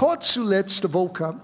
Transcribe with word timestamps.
kurz 0.00 0.32
zu 0.32 0.44
letzter 0.44 0.90
Woche. 0.94 1.34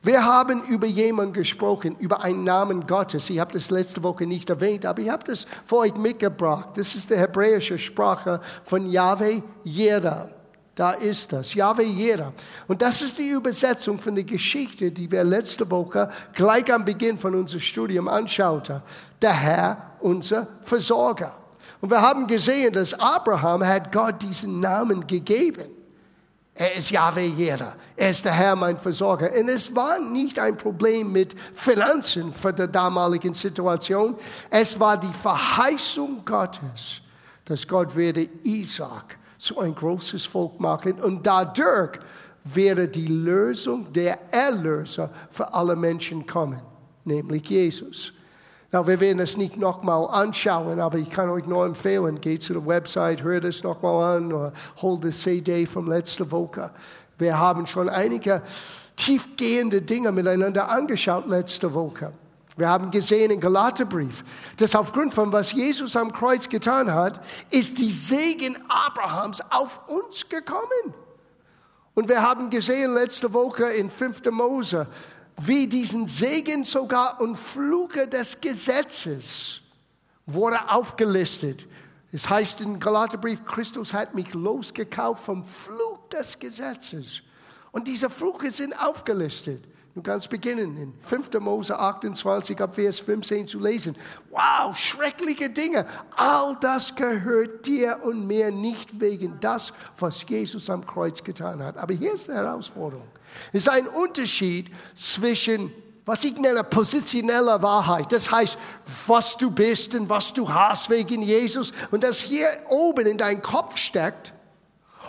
Wir 0.00 0.24
haben 0.24 0.62
über 0.66 0.86
jemanden 0.86 1.32
gesprochen, 1.32 1.96
über 1.98 2.22
einen 2.22 2.44
Namen 2.44 2.86
Gottes. 2.86 3.28
Ich 3.30 3.40
habe 3.40 3.52
das 3.52 3.68
letzte 3.70 4.00
Woche 4.04 4.26
nicht 4.26 4.48
erwähnt, 4.48 4.86
aber 4.86 5.00
ich 5.00 5.08
habe 5.10 5.24
das 5.24 5.44
für 5.66 5.78
euch 5.78 5.96
mitgebracht. 5.96 6.68
Das 6.76 6.94
ist 6.94 7.10
die 7.10 7.16
hebräische 7.16 7.76
Sprache 7.76 8.40
von 8.64 8.88
Yahweh 8.88 9.42
Jera. 9.64 10.28
Da 10.76 10.92
ist 10.92 11.32
das, 11.32 11.54
Yahweh 11.54 11.82
Jera. 11.82 12.32
Und 12.68 12.80
das 12.80 13.02
ist 13.02 13.18
die 13.18 13.30
Übersetzung 13.30 13.98
von 13.98 14.14
der 14.14 14.22
Geschichte, 14.22 14.92
die 14.92 15.10
wir 15.10 15.24
letzte 15.24 15.68
Woche 15.68 16.08
gleich 16.32 16.72
am 16.72 16.84
Beginn 16.84 17.18
von 17.18 17.34
unserem 17.34 17.60
Studium 17.60 18.06
anschauten. 18.06 18.82
Der 19.20 19.32
Herr, 19.32 19.96
unser 19.98 20.46
Versorger. 20.62 21.32
Und 21.80 21.90
wir 21.90 22.00
haben 22.00 22.28
gesehen, 22.28 22.72
dass 22.72 22.94
Abraham 22.94 23.66
hat 23.66 23.90
Gott 23.90 24.22
diesen 24.22 24.60
Namen 24.60 25.04
gegeben. 25.08 25.73
Er 26.56 26.74
ist 26.74 26.90
Yahweh 26.90 27.26
Jera. 27.26 27.74
Er 27.96 28.10
ist 28.10 28.24
der 28.24 28.32
Herr, 28.32 28.54
mein 28.54 28.78
Versorger. 28.78 29.28
Und 29.38 29.48
es 29.48 29.74
war 29.74 29.98
nicht 29.98 30.38
ein 30.38 30.56
Problem 30.56 31.10
mit 31.10 31.34
Finanzen 31.52 32.32
für 32.32 32.52
die 32.52 32.68
damalige 32.68 33.34
Situation. 33.34 34.16
Es 34.50 34.78
war 34.78 34.96
die 34.96 35.12
Verheißung 35.12 36.24
Gottes, 36.24 37.00
dass 37.44 37.66
Gott 37.66 37.96
werde 37.96 38.28
Isaac 38.44 39.18
zu 39.36 39.58
ein 39.58 39.74
großes 39.74 40.24
Volk 40.26 40.60
machen 40.60 40.94
und 41.00 41.26
dadurch 41.26 41.98
werde 42.44 42.86
die 42.86 43.08
Lösung, 43.08 43.92
der 43.92 44.32
Erlöser 44.32 45.10
für 45.30 45.52
alle 45.52 45.74
Menschen 45.74 46.26
kommen, 46.26 46.60
nämlich 47.04 47.48
Jesus. 47.48 48.12
Na, 48.74 48.84
wir 48.88 48.98
werden 48.98 49.20
es 49.20 49.36
nicht 49.36 49.56
nochmal 49.56 50.04
anschauen, 50.10 50.80
aber 50.80 50.98
ich 50.98 51.08
kann 51.08 51.30
euch 51.30 51.46
nur 51.46 51.64
empfehlen, 51.64 52.20
geht 52.20 52.42
zu 52.42 52.54
der 52.54 52.66
Website, 52.66 53.22
hört 53.22 53.44
es 53.44 53.62
nochmal 53.62 54.16
an 54.16 54.32
oder 54.32 54.52
holt 54.82 55.04
das 55.04 55.20
CD 55.20 55.64
von 55.64 55.86
letzter 55.86 56.28
Woche. 56.32 56.72
Wir 57.16 57.38
haben 57.38 57.68
schon 57.68 57.88
einige 57.88 58.42
tiefgehende 58.96 59.80
Dinge 59.80 60.10
miteinander 60.10 60.68
angeschaut 60.68 61.28
letzte 61.28 61.72
Woche. 61.72 62.12
Wir 62.56 62.68
haben 62.68 62.90
gesehen 62.90 63.30
im 63.30 63.38
Galaterbrief, 63.38 64.24
dass 64.56 64.74
aufgrund 64.74 65.14
von 65.14 65.30
was 65.30 65.52
Jesus 65.52 65.94
am 65.94 66.12
Kreuz 66.12 66.48
getan 66.48 66.92
hat, 66.92 67.20
ist 67.52 67.78
die 67.78 67.92
Segen 67.92 68.58
Abrahams 68.68 69.40
auf 69.52 69.82
uns 69.86 70.28
gekommen. 70.28 70.94
Und 71.94 72.08
wir 72.08 72.22
haben 72.22 72.50
gesehen 72.50 72.92
letzte 72.94 73.32
Woche 73.32 73.66
in 73.66 73.88
5. 73.88 74.32
Mose, 74.32 74.88
wie 75.40 75.66
diesen 75.66 76.06
Segen 76.06 76.64
sogar 76.64 77.20
und 77.20 77.36
Fluche 77.36 78.06
des 78.06 78.40
Gesetzes 78.40 79.60
wurde 80.26 80.58
aufgelistet. 80.70 81.66
Es 82.12 82.28
heißt 82.30 82.60
im 82.60 82.78
Galaterbrief, 82.78 83.44
Christus 83.44 83.92
hat 83.92 84.14
mich 84.14 84.32
losgekauft 84.34 85.24
vom 85.24 85.44
Fluch 85.44 86.08
des 86.12 86.38
Gesetzes. 86.38 87.22
Und 87.72 87.88
diese 87.88 88.08
Fluche 88.08 88.50
sind 88.52 88.72
aufgelistet. 88.78 89.64
Du 89.94 90.02
kannst 90.02 90.28
beginnen 90.28 90.76
in 90.76 90.94
5. 91.02 91.40
Mose 91.40 91.78
28 91.78 92.60
ab 92.60 92.74
Vers 92.74 92.98
15 93.00 93.46
zu 93.46 93.60
lesen. 93.60 93.96
Wow, 94.30 94.76
schreckliche 94.76 95.50
Dinge. 95.50 95.86
All 96.16 96.56
das 96.60 96.94
gehört 96.94 97.64
dir 97.64 98.00
und 98.02 98.26
mir 98.26 98.50
nicht 98.50 99.00
wegen 99.00 99.38
das, 99.40 99.72
was 99.96 100.24
Jesus 100.28 100.68
am 100.68 100.84
Kreuz 100.84 101.22
getan 101.22 101.62
hat. 101.62 101.76
Aber 101.76 101.94
hier 101.94 102.14
ist 102.14 102.26
die 102.28 102.32
Herausforderung. 102.32 103.08
Es 103.52 103.62
ist 103.62 103.68
ein 103.68 103.86
Unterschied 103.86 104.70
zwischen 104.94 105.72
was 106.06 106.22
ich 106.24 106.36
nenne 106.36 106.64
positioneller 106.64 107.62
Wahrheit. 107.62 108.12
Das 108.12 108.30
heißt, 108.30 108.58
was 109.06 109.36
du 109.36 109.50
bist 109.50 109.94
und 109.94 110.08
was 110.08 110.34
du 110.34 110.52
hast 110.52 110.90
wegen 110.90 111.22
Jesus 111.22 111.72
und 111.90 112.04
das 112.04 112.20
hier 112.20 112.46
oben 112.68 113.06
in 113.06 113.18
deinem 113.18 113.40
Kopf 113.40 113.78
steckt. 113.78 114.34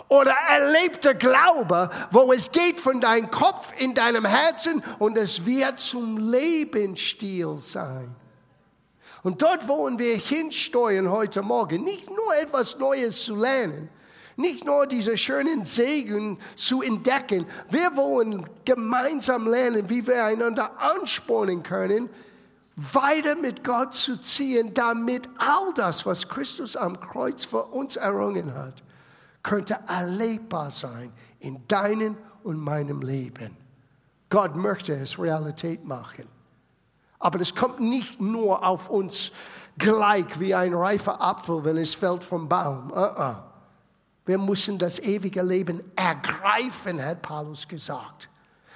Oder 0.08 0.32
erlebter 0.48 1.14
Glaube, 1.14 1.90
wo 2.12 2.32
es 2.32 2.52
geht 2.52 2.78
von 2.78 3.00
deinem 3.00 3.30
Kopf 3.30 3.72
in 3.76 3.94
deinem 3.94 4.24
Herzen 4.24 4.82
und 4.98 5.18
es 5.18 5.44
wird 5.44 5.80
zum 5.80 6.16
Lebensstil 6.16 7.58
sein. 7.58 8.14
Und 9.22 9.42
dort 9.42 9.66
wollen 9.66 9.98
wir 9.98 10.16
hinsteuern 10.16 11.10
heute 11.10 11.42
Morgen. 11.42 11.82
Nicht 11.82 12.08
nur 12.08 12.36
etwas 12.40 12.78
Neues 12.78 13.24
zu 13.24 13.34
lernen, 13.34 13.88
nicht 14.36 14.64
nur 14.64 14.86
diese 14.86 15.16
schönen 15.16 15.64
Segen 15.64 16.38
zu 16.54 16.82
entdecken. 16.82 17.46
Wir 17.70 17.96
wollen 17.96 18.48
gemeinsam 18.64 19.46
lernen, 19.48 19.88
wie 19.88 20.06
wir 20.06 20.24
einander 20.24 20.78
anspornen 20.78 21.62
können, 21.62 22.10
weiter 22.76 23.36
mit 23.36 23.64
Gott 23.64 23.94
zu 23.94 24.18
ziehen, 24.18 24.74
damit 24.74 25.28
all 25.38 25.72
das, 25.74 26.04
was 26.04 26.28
Christus 26.28 26.76
am 26.76 27.00
Kreuz 27.00 27.44
für 27.44 27.64
uns 27.64 27.96
errungen 27.96 28.54
hat, 28.54 28.82
könnte 29.42 29.78
erlebbar 29.88 30.70
sein 30.70 31.12
in 31.38 31.66
deinem 31.66 32.18
und 32.42 32.58
meinem 32.58 33.00
Leben. 33.00 33.56
Gott 34.28 34.54
möchte 34.56 34.92
es 34.92 35.18
Realität 35.18 35.86
machen. 35.86 36.28
Aber 37.18 37.38
das 37.38 37.54
kommt 37.54 37.80
nicht 37.80 38.20
nur 38.20 38.66
auf 38.66 38.90
uns 38.90 39.32
gleich 39.78 40.38
wie 40.38 40.54
ein 40.54 40.74
reifer 40.74 41.22
Apfel, 41.22 41.64
wenn 41.64 41.78
es 41.78 41.94
fällt 41.94 42.22
vom 42.22 42.48
Baum. 42.48 42.90
Uh 42.90 42.96
-uh. 42.96 43.45
Wir 44.26 44.38
müssen 44.38 44.76
das 44.76 44.98
ewige 44.98 45.42
Leben 45.42 45.82
ergreifen, 45.94 47.02
hat 47.02 47.22
Paulus 47.22 47.66
gesagt. 47.66 48.28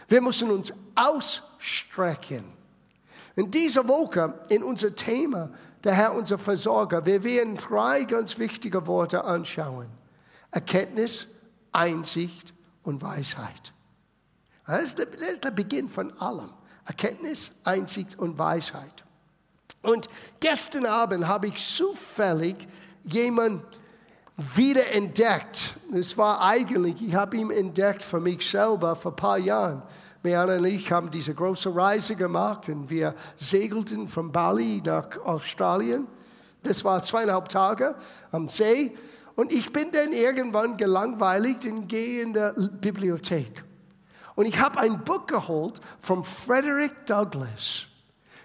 Wir 0.09 0.23
müssen 0.23 0.51
uns 0.51 0.73
ausstrecken. 0.95 2.45
In 3.35 3.51
dieser 3.51 3.87
Woche, 3.87 4.35
in 4.49 4.63
unser 4.63 4.95
Thema, 4.95 5.51
der 5.83 5.95
Herr 5.95 6.15
unser 6.15 6.39
Versorger, 6.39 7.05
wir 7.05 7.25
werden 7.25 7.57
drei 7.57 8.05
ganz 8.05 8.39
wichtige 8.39 8.87
Worte 8.87 9.25
anschauen. 9.25 9.89
Erkenntnis, 10.53 11.27
Einsicht 11.73 12.55
und 12.83 13.03
Weisheit. 13.03 13.73
Das 14.67 14.83
ist, 14.83 14.99
der, 14.99 15.07
das 15.07 15.21
ist 15.33 15.45
der 15.45 15.51
Beginn 15.51 15.89
von 15.89 16.17
allem. 16.21 16.51
Erkenntnis, 16.85 17.51
Einsicht 17.65 18.19
und 18.19 18.39
Weisheit. 18.39 19.05
Und 19.83 20.09
gestern 20.39 20.87
Abend 20.87 21.27
habe 21.27 21.49
ich 21.49 21.57
zufällig 21.57 22.57
jemanden 23.05 23.63
wieder 24.37 24.91
entdeckt. 24.93 25.77
Es 25.95 26.17
war 26.17 26.41
eigentlich, 26.41 27.03
ich 27.03 27.15
habe 27.15 27.37
ihn 27.37 27.51
entdeckt 27.51 28.03
für 28.03 28.21
mich 28.21 28.49
selber 28.49 28.97
vor 28.97 29.13
ein 29.13 29.17
paar 29.17 29.39
Jahren. 29.39 29.83
Miana 30.23 30.57
und 30.57 30.65
ich 30.67 30.93
haben 30.93 31.11
diese 31.11 31.35
große 31.35 31.75
Reise 31.75 32.15
gemacht 32.15 32.69
und 32.69 32.91
wir 32.91 33.15
segelten 33.37 34.09
von 34.09 34.31
Bali 34.31 34.83
nach 34.85 35.17
Australien. 35.25 36.07
Das 36.63 36.85
war 36.85 37.03
zweieinhalb 37.03 37.49
Tage 37.49 37.95
am 38.31 38.49
See. 38.49 38.95
Und 39.35 39.53
ich 39.53 39.73
bin 39.73 39.91
dann 39.93 40.13
irgendwann 40.13 40.77
gelangweilt 40.77 41.65
und 41.65 41.89
gehe 41.89 42.23
in 42.23 42.35
der 42.35 42.53
Bibliothek. 42.53 43.65
Und 44.35 44.47
ich 44.47 44.59
habe 44.59 44.79
ein 44.81 45.03
Buch 45.05 45.27
geholt 45.27 45.81
von 45.99 46.25
Frederick 46.25 47.07
Douglass. 47.07 47.87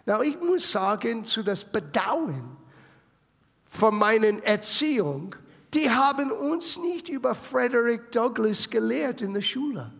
Now, 0.05 0.21
ich 0.21 0.39
muss 0.39 0.71
sagen, 0.71 1.25
zu 1.25 1.43
das 1.43 1.65
Bedauern 1.65 2.55
von 3.65 3.97
meiner 3.97 4.43
Erziehung, 4.43 5.35
die 5.75 5.91
haben 5.91 6.31
uns 6.31 6.77
nicht 6.77 7.09
über 7.09 7.35
Frederick 7.35 8.11
Douglass 8.11 8.69
gelehrt 8.69 9.21
in 9.21 9.33
der 9.33 9.41
Schule. 9.41 9.91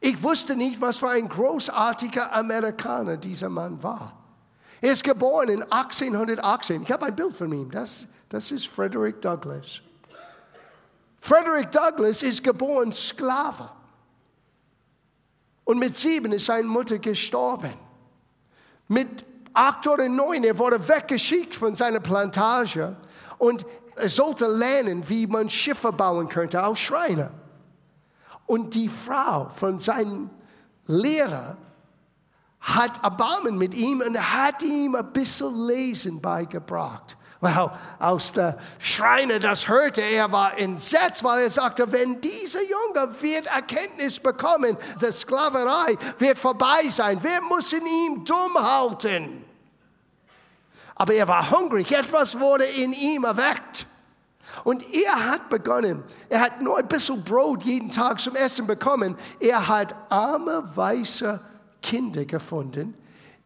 Ich 0.00 0.22
wusste 0.22 0.54
nicht, 0.54 0.80
was 0.80 0.98
für 0.98 1.10
ein 1.10 1.28
großartiger 1.28 2.32
Amerikaner 2.32 3.16
dieser 3.16 3.48
Mann 3.48 3.82
war. 3.82 4.16
Er 4.80 4.92
ist 4.92 5.02
geboren 5.02 5.48
in 5.48 5.62
1818. 5.64 6.82
Ich 6.82 6.92
habe 6.92 7.06
ein 7.06 7.16
Bild 7.16 7.36
von 7.36 7.52
ihm. 7.52 7.70
Das, 7.70 8.06
das 8.28 8.52
ist 8.52 8.68
Frederick 8.68 9.20
Douglass. 9.20 9.80
Frederick 11.20 11.72
Douglass 11.72 12.22
ist 12.22 12.44
geboren 12.44 12.92
Sklave. 12.92 13.70
Und 15.64 15.80
mit 15.80 15.96
sieben 15.96 16.32
ist 16.32 16.46
seine 16.46 16.68
Mutter 16.68 16.98
gestorben. 16.98 17.74
Mit 18.86 19.24
acht 19.52 19.86
oder 19.88 20.08
neun, 20.08 20.44
er 20.44 20.56
wurde 20.56 20.88
weggeschickt 20.88 21.56
von 21.56 21.74
seiner 21.74 22.00
Plantage 22.00 22.96
und 23.38 23.66
er 23.98 24.08
sollte 24.08 24.46
lernen, 24.46 25.08
wie 25.08 25.26
man 25.26 25.50
Schiffe 25.50 25.92
bauen 25.92 26.28
könnte, 26.28 26.64
auch 26.64 26.76
Schreiner. 26.76 27.30
Und 28.46 28.74
die 28.74 28.88
Frau 28.88 29.48
von 29.50 29.78
seinem 29.78 30.30
Lehrer 30.86 31.56
hat 32.60 33.02
Erbarmen 33.04 33.58
mit 33.58 33.74
ihm 33.74 34.00
und 34.00 34.18
hat 34.18 34.62
ihm 34.62 34.94
ein 34.94 35.12
bisschen 35.12 35.66
Lesen 35.66 36.20
beigebracht. 36.20 37.16
Well, 37.40 37.70
als 38.00 38.32
der 38.32 38.58
Schreiner 38.80 39.38
das 39.38 39.68
hörte, 39.68 40.00
er 40.00 40.32
war 40.32 40.58
entsetzt, 40.58 41.22
weil 41.22 41.44
er 41.44 41.50
sagte, 41.50 41.90
wenn 41.92 42.20
dieser 42.20 42.62
Junge 42.62 43.14
wird 43.20 43.46
Erkenntnis 43.46 44.18
bekommen, 44.18 44.76
die 45.00 45.12
Sklaverei 45.12 45.96
wird 46.18 46.36
vorbei 46.36 46.88
sein. 46.88 47.22
Wir 47.22 47.40
müssen 47.42 47.86
ihn 47.86 48.24
dumm 48.24 48.54
halten. 48.58 49.44
Aber 50.96 51.14
er 51.14 51.28
war 51.28 51.48
hungrig, 51.48 51.92
etwas 51.92 52.40
wurde 52.40 52.64
in 52.64 52.92
ihm 52.92 53.22
erweckt. 53.22 53.86
Und 54.64 54.92
er 54.94 55.30
hat 55.30 55.48
begonnen, 55.50 56.02
er 56.28 56.40
hat 56.40 56.62
nur 56.62 56.78
ein 56.78 56.88
bisschen 56.88 57.22
Brot 57.22 57.62
jeden 57.62 57.90
Tag 57.90 58.20
zum 58.20 58.34
Essen 58.36 58.66
bekommen. 58.66 59.16
Er 59.40 59.68
hat 59.68 59.94
arme, 60.10 60.64
weiße 60.74 61.40
Kinder 61.82 62.24
gefunden, 62.24 62.94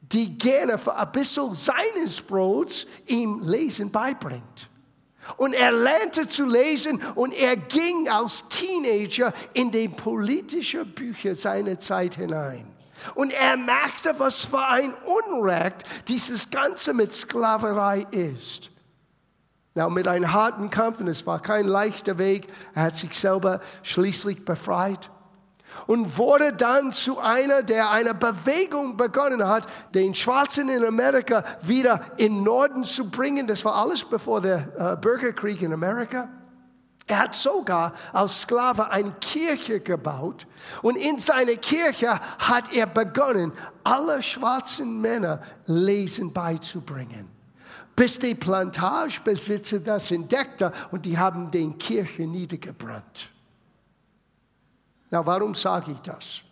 die 0.01 0.37
gerne 0.37 0.79
für 0.79 0.95
ein 0.95 1.13
bisschen 1.13 1.55
seines 1.55 2.21
Brots 2.21 2.87
ihm 3.07 3.41
Lesen 3.41 3.91
beibringt. 3.91 4.69
Und 5.37 5.55
er 5.55 5.71
lernte 5.71 6.27
zu 6.27 6.45
lesen 6.45 7.01
und 7.15 7.33
er 7.33 7.57
ging 7.57 8.09
als 8.09 8.49
Teenager 8.49 9.33
in 9.55 9.71
die 9.71 9.89
politischen 9.89 10.93
Bücher 10.93 11.35
seiner 11.35 11.79
Zeit 11.79 12.17
hinein. 12.17 12.67
Und 13.15 13.33
er 13.33 13.57
merkte, 13.57 14.15
was 14.19 14.45
für 14.45 14.67
ein 14.67 14.95
Unrecht 15.05 15.85
dieses 16.09 16.51
Ganze 16.51 16.93
mit 16.93 17.13
Sklaverei 17.13 18.07
ist. 18.11 18.72
Na, 19.75 19.89
mit 19.89 20.07
einem 20.07 20.33
harten 20.33 20.69
Kampf, 20.69 21.01
und 21.01 21.09
es 21.09 21.27
war 21.27 21.41
kein 21.41 21.67
leichter 21.67 22.19
Weg, 22.19 22.49
er 22.75 22.85
hat 22.85 22.97
sich 22.97 23.19
selber 23.19 23.61
schließlich 23.83 24.45
befreit 24.45 25.11
und 25.87 26.19
wurde 26.19 26.53
dann 26.53 26.93
zu 26.93 27.19
einer, 27.19 27.63
der 27.63 27.91
eine 27.91 28.15
Bewegung 28.15 28.97
begonnen 28.97 29.47
hat, 29.47 29.67
den 29.95 30.15
Schwarzen 30.15 30.69
in 30.69 30.85
Amerika 30.85 31.45
wieder 31.63 32.01
in 32.17 32.43
Norden 32.43 32.85
zu 32.85 33.11
bringen. 33.11 33.47
Das 33.47 33.65
war 33.65 33.77
alles 33.77 34.05
bevor 34.05 34.41
der 34.41 34.69
äh, 34.77 34.97
Bürgerkrieg 34.97 35.63
in 35.63 35.73
Amerika. 35.73 36.29
Er 37.07 37.19
hat 37.19 37.35
sogar 37.35 37.93
als 38.13 38.43
Sklave 38.43 38.91
eine 38.91 39.13
Kirche 39.21 39.81
gebaut 39.81 40.47
und 40.83 40.97
in 40.97 41.19
seiner 41.19 41.57
Kirche 41.57 42.21
hat 42.39 42.73
er 42.73 42.87
begonnen, 42.87 43.53
alle 43.83 44.23
schwarzen 44.23 45.01
Männer 45.01 45.41
Lesen 45.67 46.33
beizubringen. 46.33 47.29
Bis 47.95 48.19
die 48.19 48.35
Plantagebesitzer 48.35 49.81
das 49.81 50.11
entdeckte 50.11 50.73
und 50.91 51.05
die 51.05 51.19
haben 51.19 51.51
den 51.51 51.77
Kirche 51.79 52.23
niedergebrannt. 52.23 53.31
Na, 55.11 55.25
warum 55.27 55.55
sage 55.55 55.93
ich 55.93 55.99
das? 55.99 56.43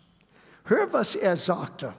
Hör, 0.65 0.91
was 0.93 1.15
er 1.15 1.35
sagte. 1.35 1.93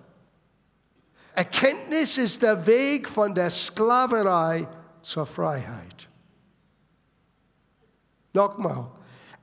Erkenntnis 1.34 2.18
ist 2.18 2.42
der 2.42 2.66
Weg 2.66 3.08
von 3.08 3.34
der 3.34 3.50
Sklaverei 3.50 4.68
zur 5.00 5.26
Freiheit. 5.26 6.08
Nochmal. 8.32 8.90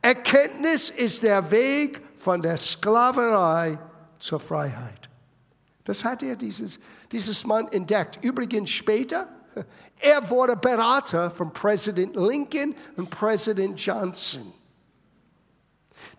Erkenntnis 0.02 0.90
ist 0.90 1.24
der 1.24 1.52
Weg 1.52 2.02
von 2.18 2.42
der 2.42 2.58
Sklaverei 2.58 3.78
zur 4.18 4.40
Freiheit. 4.40 5.10
Das 5.84 6.06
hat 6.06 6.24
er 6.24 6.36
dieses, 6.36 6.80
dieses 7.12 7.46
Mann 7.46 7.68
entdeckt. 7.70 8.20
Übrigens 8.24 8.70
später, 8.70 9.28
er 10.00 10.30
wurde 10.30 10.56
Berater 10.56 11.30
von 11.30 11.52
Präsident 11.52 12.16
Lincoln 12.16 12.74
und 12.96 13.10
Präsident 13.10 13.80
Johnson. 13.80 14.54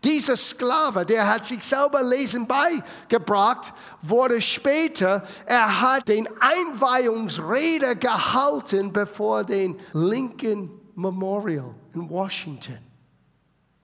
Dieser 0.05 0.37
Sklave, 0.37 1.05
der 1.05 1.27
hat 1.27 1.45
sich 1.45 1.63
selber 1.63 2.03
Lesen 2.03 2.47
beigebracht, 2.47 3.73
wurde 4.03 4.41
später, 4.41 5.23
er 5.47 5.81
hat 5.81 6.09
den 6.09 6.29
Einweihungsrede 6.41 7.97
gehalten 7.97 8.93
bevor 8.93 9.45
den 9.45 9.79
Lincoln 9.93 10.71
Memorial 10.95 11.75
in 11.95 12.09
Washington. 12.09 12.79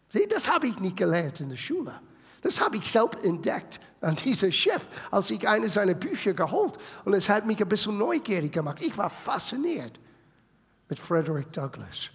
Sieh, 0.09 0.27
das 0.29 0.49
habe 0.49 0.69
ich 0.69 0.79
nicht 0.79 0.97
gelernt 0.97 1.41
in 1.41 1.51
der 1.51 1.57
Schule. 1.57 2.01
Das 2.47 2.61
habe 2.61 2.77
ich 2.77 2.89
selbst 2.89 3.25
entdeckt 3.25 3.81
an 4.01 4.15
diesem 4.15 4.53
Schiff, 4.53 4.87
als 5.11 5.33
ich 5.33 5.49
eines 5.49 5.75
seiner 5.75 5.95
Bücher 5.95 6.33
geholt 6.33 6.79
und 7.05 7.13
es 7.13 7.29
hat 7.29 7.45
mich 7.45 7.61
ein 7.61 7.69
bisschen 7.69 7.99
neugierig 7.99 8.53
gemacht. 8.53 8.81
Ich 8.81 8.97
war 8.97 9.11
fasziniert 9.11 9.99
mit 10.89 10.97
Frederick 10.97 11.53
Douglass. 11.53 12.11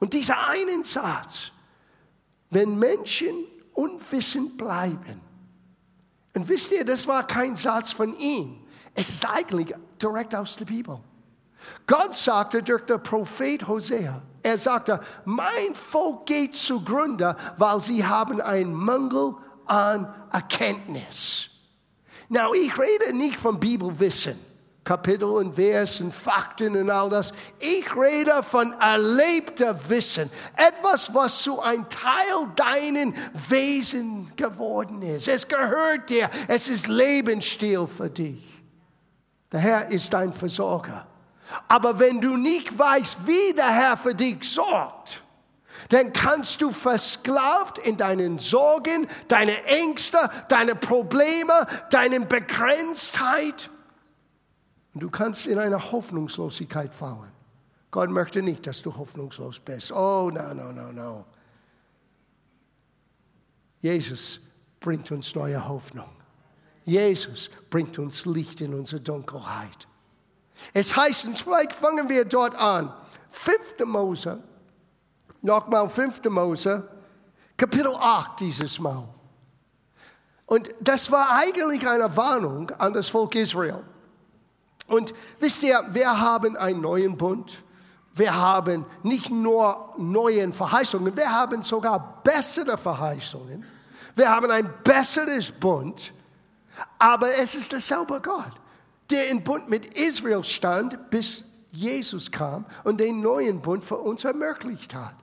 Und 0.00 0.12
dieser 0.12 0.48
einen 0.50 0.84
Satz, 0.84 1.50
wenn 2.50 2.78
Menschen 2.78 3.46
unwissend 3.72 4.58
bleiben. 4.58 5.22
Und 6.34 6.46
wisst 6.46 6.70
ihr, 6.72 6.84
das 6.84 7.06
war 7.06 7.26
kein 7.26 7.56
Satz 7.56 7.90
von 7.92 8.14
ihm. 8.18 8.66
Es 8.92 9.08
ist 9.08 9.24
eigentlich 9.24 9.74
direkt 10.00 10.34
aus 10.34 10.56
der 10.56 10.66
Bibel. 10.66 11.00
Gott 11.86 12.12
sagte 12.12 12.62
durch 12.62 12.84
den 12.84 13.02
Prophet 13.02 13.66
Hosea, 13.66 14.20
er 14.48 14.58
sagte, 14.58 15.00
mein 15.24 15.74
Volk 15.74 16.26
geht 16.26 16.56
zugrunde, 16.56 17.36
weil 17.56 17.80
sie 17.80 18.04
haben 18.04 18.40
einen 18.40 18.72
Mangel 18.72 19.34
an 19.66 20.12
Erkenntnis. 20.32 21.50
Now, 22.28 22.52
ich 22.54 22.78
rede 22.78 23.16
nicht 23.16 23.36
von 23.36 23.60
Bibelwissen. 23.60 24.48
Kapitel 24.84 25.24
und 25.24 25.56
Vers 25.56 26.00
und 26.00 26.14
Fakten 26.14 26.74
und 26.74 26.88
all 26.88 27.10
das. 27.10 27.34
Ich 27.58 27.94
rede 27.94 28.42
von 28.42 28.72
erlebter 28.80 29.78
Wissen. 29.90 30.30
Etwas, 30.56 31.12
was 31.12 31.42
zu 31.42 31.60
ein 31.60 31.86
Teil 31.90 32.48
deinen 32.56 33.14
Wesen 33.50 34.32
geworden 34.34 35.02
ist. 35.02 35.28
Es 35.28 35.46
gehört 35.46 36.08
dir. 36.08 36.30
Es 36.48 36.68
ist 36.68 36.88
Lebensstil 36.88 37.86
für 37.86 38.08
dich. 38.08 38.42
Der 39.52 39.60
Herr 39.60 39.90
ist 39.90 40.10
dein 40.12 40.32
Versorger. 40.32 41.06
Aber 41.66 41.98
wenn 41.98 42.20
du 42.20 42.36
nicht 42.36 42.78
weißt, 42.78 43.26
wie 43.26 43.54
der 43.54 43.70
Herr 43.70 43.96
für 43.96 44.14
dich 44.14 44.44
sorgt, 44.44 45.22
dann 45.88 46.12
kannst 46.12 46.60
du 46.60 46.70
versklavt 46.70 47.78
in 47.78 47.96
deinen 47.96 48.38
Sorgen, 48.38 49.06
deine 49.28 49.64
Ängste, 49.64 50.18
deine 50.48 50.74
Probleme, 50.74 51.66
deine 51.90 52.20
Begrenztheit 52.20 53.70
und 54.94 55.02
du 55.02 55.10
kannst 55.10 55.46
in 55.46 55.58
eine 55.58 55.92
Hoffnungslosigkeit 55.92 56.92
fallen. 56.92 57.32
Gott 57.90 58.10
möchte 58.10 58.42
nicht, 58.42 58.66
dass 58.66 58.82
du 58.82 58.96
hoffnungslos 58.96 59.60
bist. 59.60 59.92
Oh, 59.92 60.30
no, 60.32 60.54
no, 60.54 60.72
no, 60.72 60.92
no. 60.92 61.24
Jesus 63.80 64.40
bringt 64.80 65.10
uns 65.10 65.34
neue 65.34 65.68
Hoffnung. 65.68 66.10
Jesus 66.84 67.50
bringt 67.70 67.98
uns 67.98 68.26
Licht 68.26 68.60
in 68.60 68.74
unsere 68.74 69.00
Dunkelheit. 69.00 69.87
Es 70.72 70.96
heißt, 70.96 71.26
und 71.26 71.38
vielleicht 71.38 71.72
fangen 71.72 72.08
wir 72.08 72.24
dort 72.24 72.54
an. 72.54 72.92
5. 73.30 73.84
Mose, 73.84 74.42
nochmal 75.42 75.88
5. 75.88 76.24
Mose, 76.24 76.88
Kapitel 77.56 77.94
8 77.94 78.40
dieses 78.40 78.78
Mal. 78.78 79.08
Und 80.46 80.74
das 80.80 81.10
war 81.10 81.30
eigentlich 81.30 81.86
eine 81.86 82.16
Warnung 82.16 82.70
an 82.78 82.94
das 82.94 83.08
Volk 83.08 83.34
Israel. 83.34 83.82
Und 84.86 85.12
wisst 85.38 85.62
ihr, 85.62 85.84
wir 85.90 86.18
haben 86.18 86.56
einen 86.56 86.80
neuen 86.80 87.16
Bund. 87.16 87.62
Wir 88.14 88.34
haben 88.34 88.84
nicht 89.02 89.30
nur 89.30 89.94
neue 89.96 90.52
Verheißungen, 90.52 91.16
wir 91.16 91.30
haben 91.30 91.62
sogar 91.62 92.20
bessere 92.24 92.76
Verheißungen. 92.76 93.64
Wir 94.16 94.28
haben 94.28 94.50
ein 94.50 94.68
besseres 94.82 95.52
Bund, 95.52 96.12
aber 96.98 97.28
es 97.38 97.54
ist 97.54 97.70
derselbe 97.70 98.20
Gott, 98.20 98.50
der 99.10 99.28
in 99.28 99.42
Bund 99.42 99.68
mit 99.68 99.86
Israel 99.94 100.44
stand, 100.44 101.10
bis 101.10 101.44
Jesus 101.72 102.30
kam 102.30 102.64
und 102.84 103.00
den 103.00 103.20
neuen 103.20 103.60
Bund 103.60 103.84
für 103.84 103.98
uns 103.98 104.24
ermöglicht 104.24 104.94
hat. 104.94 105.14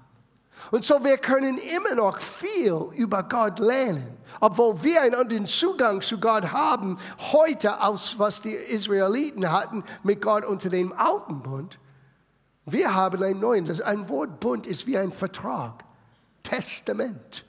Und 0.71 0.83
so 0.83 1.03
wir 1.03 1.17
können 1.17 1.57
immer 1.57 1.95
noch 1.95 2.19
viel 2.19 2.73
über 2.95 3.23
Gott 3.23 3.59
lernen, 3.59 4.17
obwohl 4.39 4.83
wir 4.83 5.01
einen 5.01 5.15
anderen 5.15 5.45
Zugang 5.45 6.01
zu 6.01 6.19
Gott 6.19 6.51
haben 6.51 6.97
heute, 7.31 7.79
als 7.81 8.17
was 8.17 8.41
die 8.41 8.53
Israeliten 8.53 9.51
hatten 9.51 9.83
mit 10.03 10.21
Gott 10.21 10.45
unter 10.45 10.69
dem 10.69 10.93
alten 10.93 11.41
Bund. 11.41 11.77
Wir 12.65 12.95
haben 12.95 13.21
einen 13.21 13.39
neuen. 13.39 13.65
Das 13.65 13.81
ein 13.81 14.09
Wort 14.09 14.39
Bund 14.39 14.65
ist 14.65 14.87
wie 14.87 14.97
ein 14.97 15.11
Vertrag, 15.11 15.83
Testament. 16.41 17.45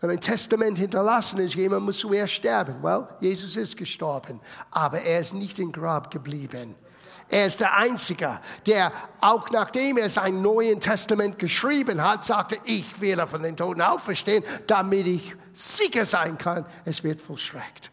Wenn 0.00 0.10
ein 0.10 0.20
Testament 0.20 0.78
hinterlassen 0.78 1.38
ist, 1.40 1.54
jemand 1.54 1.84
muss 1.84 1.98
zuerst 1.98 2.32
sterben. 2.32 2.82
Well, 2.82 3.06
Jesus 3.20 3.54
ist 3.56 3.76
gestorben, 3.76 4.40
aber 4.70 5.02
er 5.02 5.20
ist 5.20 5.34
nicht 5.34 5.58
im 5.58 5.70
Grab 5.70 6.10
geblieben. 6.10 6.74
Er 7.28 7.46
ist 7.46 7.60
der 7.60 7.76
Einzige, 7.76 8.40
der 8.66 8.90
auch 9.20 9.50
nachdem 9.50 9.98
er 9.98 10.08
sein 10.08 10.42
Neuen 10.42 10.80
Testament 10.80 11.38
geschrieben 11.38 12.02
hat, 12.02 12.24
sagte, 12.24 12.58
ich 12.64 13.00
werde 13.00 13.26
von 13.26 13.42
den 13.42 13.56
Toten 13.56 13.82
auferstehen, 13.82 14.42
damit 14.66 15.06
ich 15.06 15.36
sicher 15.52 16.04
sein 16.04 16.36
kann, 16.38 16.64
es 16.84 17.04
wird 17.04 17.20
vollstreckt. 17.20 17.92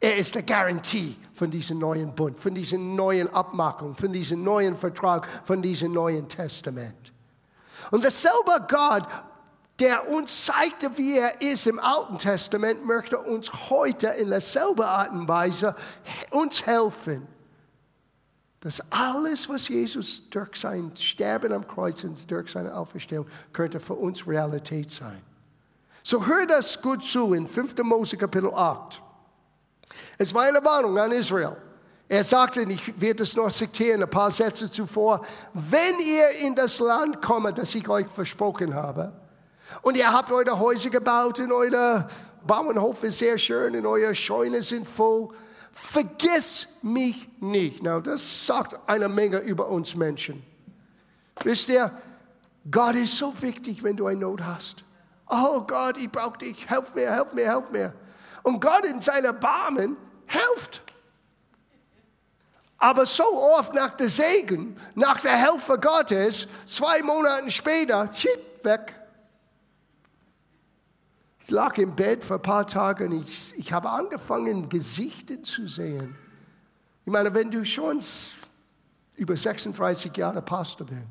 Er 0.00 0.16
ist 0.16 0.34
der 0.34 0.42
Garantie 0.42 1.16
von 1.34 1.50
diesem 1.50 1.78
neuen 1.78 2.14
Bund, 2.14 2.38
von 2.38 2.54
diesem 2.54 2.94
neuen 2.94 3.32
Abmachung, 3.34 3.96
von 3.96 4.12
diesem 4.12 4.42
neuen 4.42 4.76
Vertrag, 4.76 5.26
von 5.44 5.60
diesem 5.60 5.92
neuen 5.92 6.28
Testament. 6.28 7.12
Und 7.90 8.04
dasselbe 8.04 8.66
Gott, 8.68 9.06
der 9.80 10.08
uns 10.08 10.46
zeigte, 10.46 10.96
wie 10.96 11.18
er 11.18 11.40
ist 11.42 11.66
im 11.66 11.80
Alten 11.80 12.18
Testament, 12.18 12.86
möchte 12.86 13.18
uns 13.18 13.70
heute 13.70 14.08
in 14.08 14.28
derselben 14.28 14.82
Art 14.82 15.10
und 15.10 15.26
Weise 15.26 15.74
uns 16.30 16.64
helfen, 16.64 17.26
dass 18.60 18.80
alles, 18.90 19.48
was 19.48 19.68
Jesus 19.68 20.22
durch 20.30 20.56
sein 20.56 20.92
Sterben 20.96 21.52
am 21.52 21.66
Kreuz 21.66 22.04
und 22.04 22.30
durch 22.30 22.52
seine 22.52 22.74
Auferstehung 22.74 23.26
könnte 23.52 23.80
für 23.80 23.94
uns 23.94 24.26
Realität 24.26 24.90
sein. 24.90 25.20
So 26.02 26.24
hör 26.24 26.46
das 26.46 26.80
gut 26.80 27.02
zu 27.02 27.34
in 27.34 27.46
5. 27.46 27.76
Mose 27.78 28.16
Kapitel 28.16 28.54
8. 28.54 29.02
Es 30.18 30.32
war 30.32 30.44
eine 30.44 30.64
Warnung 30.64 30.96
an 30.98 31.12
Israel. 31.12 31.56
Er 32.08 32.22
sagte, 32.22 32.62
ich 32.62 33.00
werde 33.00 33.22
es 33.22 33.34
noch 33.34 33.50
zitieren, 33.50 34.02
ein 34.02 34.10
paar 34.10 34.30
Sätze 34.30 34.70
zuvor, 34.70 35.24
wenn 35.52 35.98
ihr 36.00 36.46
in 36.46 36.54
das 36.54 36.78
Land 36.78 37.20
kommt, 37.20 37.58
das 37.58 37.74
ich 37.74 37.88
euch 37.88 38.06
versprochen 38.06 38.74
habe, 38.74 39.12
und 39.82 39.96
ihr 39.96 40.12
habt 40.12 40.30
eure 40.30 40.58
Häuser 40.58 40.90
gebaut 40.90 41.40
und 41.40 41.52
euer 41.52 42.08
Bauernhof 42.46 43.02
ist 43.04 43.18
sehr 43.18 43.38
schön 43.38 43.76
und 43.76 43.86
eure 43.86 44.14
Scheune 44.14 44.62
sind 44.62 44.86
voll, 44.86 45.30
vergiss 45.72 46.68
mich 46.82 47.28
nicht. 47.40 47.82
Na, 47.82 48.00
das 48.00 48.46
sagt 48.46 48.78
eine 48.86 49.08
Menge 49.08 49.38
über 49.38 49.68
uns 49.68 49.94
Menschen. 49.94 50.44
Wisst 51.42 51.68
ihr, 51.68 51.90
Gott 52.70 52.94
ist 52.94 53.16
so 53.16 53.32
wichtig, 53.42 53.82
wenn 53.82 53.96
du 53.96 54.06
eine 54.06 54.20
Not 54.20 54.42
hast. 54.42 54.84
Oh 55.28 55.62
Gott, 55.62 55.98
ich 55.98 56.10
brauche 56.10 56.38
dich, 56.38 56.68
helf 56.68 56.94
mir, 56.94 57.10
helf 57.10 57.32
mir, 57.32 57.50
helf 57.50 57.70
mir. 57.70 57.94
Und 58.42 58.60
Gott 58.60 58.84
in 58.86 59.00
seiner 59.00 59.32
Barmen 59.32 59.96
hilft. 60.26 60.82
Aber 62.78 63.06
so 63.06 63.24
oft 63.56 63.74
nach 63.74 63.94
der 63.94 64.08
Segen, 64.08 64.76
nach 64.94 65.20
der 65.20 65.36
Hilfe 65.38 65.78
Gottes, 65.78 66.46
zwei 66.66 67.02
Monate 67.02 67.50
später, 67.50 68.10
zip, 68.12 68.62
weg. 68.62 68.94
Ich 71.44 71.50
lag 71.50 71.76
im 71.76 71.94
Bett 71.94 72.24
vor 72.24 72.36
ein 72.36 72.42
paar 72.42 72.66
Tagen 72.66 73.12
und 73.12 73.28
ich, 73.28 73.52
ich 73.58 73.72
habe 73.72 73.90
angefangen, 73.90 74.68
Gesichter 74.68 75.42
zu 75.42 75.66
sehen. 75.66 76.16
Ich 77.04 77.12
meine, 77.12 77.34
wenn 77.34 77.50
du 77.50 77.64
schon 77.66 78.00
über 79.16 79.36
36 79.36 80.16
Jahre 80.16 80.40
Pastor 80.40 80.86
bist, 80.86 81.02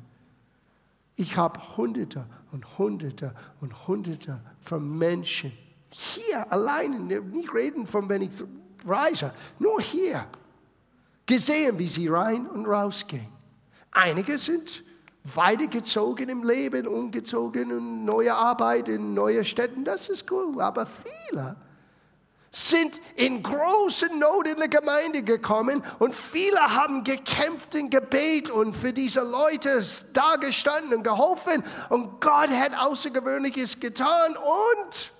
ich 1.14 1.36
habe 1.36 1.76
Hunderte 1.76 2.26
und 2.50 2.78
Hunderte 2.78 3.32
und 3.60 3.86
Hunderte 3.86 4.40
von 4.60 4.98
Menschen 4.98 5.52
hier 5.90 6.50
alleine, 6.50 6.98
nicht 6.98 7.54
reden 7.54 7.86
von 7.86 8.08
wenn 8.08 8.22
ich 8.22 8.32
reise, 8.84 9.32
nur 9.60 9.80
hier 9.80 10.26
gesehen, 11.26 11.78
wie 11.78 11.86
sie 11.86 12.08
rein 12.08 12.48
und 12.48 12.66
raus 12.66 13.06
gehen. 13.06 13.28
Einige 13.92 14.36
sind 14.38 14.82
weitergezogen 15.24 16.28
im 16.28 16.44
Leben, 16.44 16.86
umgezogen 16.86 17.72
und 17.72 18.04
neue 18.04 18.34
Arbeit 18.34 18.88
in 18.88 19.14
neue 19.14 19.42
Städten, 19.44 19.84
das 19.84 20.08
ist 20.08 20.30
cool, 20.30 20.60
aber 20.60 20.86
viele 20.86 21.56
sind 22.50 23.00
in 23.16 23.42
große 23.42 24.16
Not 24.18 24.46
in 24.46 24.58
der 24.58 24.68
Gemeinde 24.68 25.24
gekommen 25.24 25.82
und 25.98 26.14
viele 26.14 26.60
haben 26.60 27.02
gekämpft 27.02 27.74
in 27.74 27.90
Gebet 27.90 28.48
und 28.48 28.76
für 28.76 28.92
diese 28.92 29.22
Leute 29.22 29.82
dagestanden 30.12 30.98
und 30.98 31.02
geholfen 31.02 31.64
und 31.88 32.20
Gott 32.20 32.50
hat 32.50 32.72
Außergewöhnliches 32.78 33.80
getan 33.80 34.36
und 34.36 35.12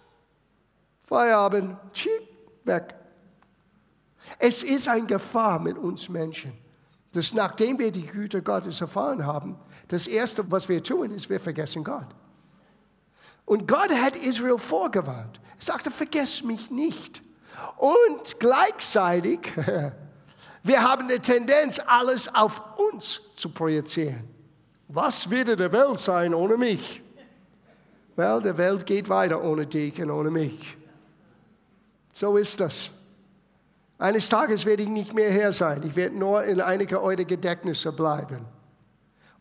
Feierabend, 1.03 1.77
weg. 2.65 2.95
Es 4.39 4.63
ist 4.63 4.87
eine 4.87 5.07
Gefahr 5.07 5.59
mit 5.59 5.77
uns 5.77 6.09
Menschen, 6.09 6.53
dass 7.13 7.35
nachdem 7.35 7.79
wir 7.79 7.91
die 7.91 8.07
Güte 8.07 8.43
Gottes 8.43 8.81
erfahren 8.81 9.27
haben, 9.27 9.59
das 9.89 10.07
Erste, 10.07 10.51
was 10.51 10.69
wir 10.69 10.83
tun, 10.83 11.11
ist, 11.11 11.29
wir 11.29 11.41
vergessen 11.41 11.85
Gott. 11.85 12.07
Und 13.45 13.69
Gott 13.69 13.91
hat 13.91 14.17
Israel 14.17 14.59
vorgewarnt. 14.59 15.41
Er 15.59 15.63
sagte, 15.63 15.91
vergess 15.91 16.43
mich 16.43 16.71
nicht. 16.71 17.23
Und 17.77 18.41
gleichzeitig, 18.41 19.41
wir 20.63 20.83
haben 20.83 21.09
die 21.09 21.19
Tendenz, 21.19 21.81
alles 21.87 22.35
auf 22.35 22.63
uns 22.93 23.21
zu 23.35 23.51
projizieren. 23.51 24.29
Was 24.89 25.31
würde 25.31 25.57
der 25.57 25.73
Welt 25.73 25.99
sein 25.99 26.35
ohne 26.35 26.57
mich? 26.57 27.03
Well, 28.17 28.41
die 28.41 28.57
Welt 28.57 28.87
geht 28.87 29.09
weiter 29.09 29.43
ohne 29.43 29.67
dich 29.67 30.01
und 30.01 30.11
ohne 30.11 30.31
mich. 30.31 30.77
So 32.13 32.37
ist 32.37 32.61
das. 32.61 32.91
Eines 33.99 34.29
Tages 34.29 34.65
werde 34.65 34.85
ich 34.85 34.89
nicht 34.89 35.15
mehr 35.15 35.33
hier 35.33 35.53
sein. 35.53 35.83
Ich 35.85 35.97
werde 35.97 36.17
nur 36.17 36.45
in 36.45 36.61
einige 36.61 37.03
eurer 37.03 37.25
Gedächtnisse 37.25 37.93
bleiben. 37.93 38.47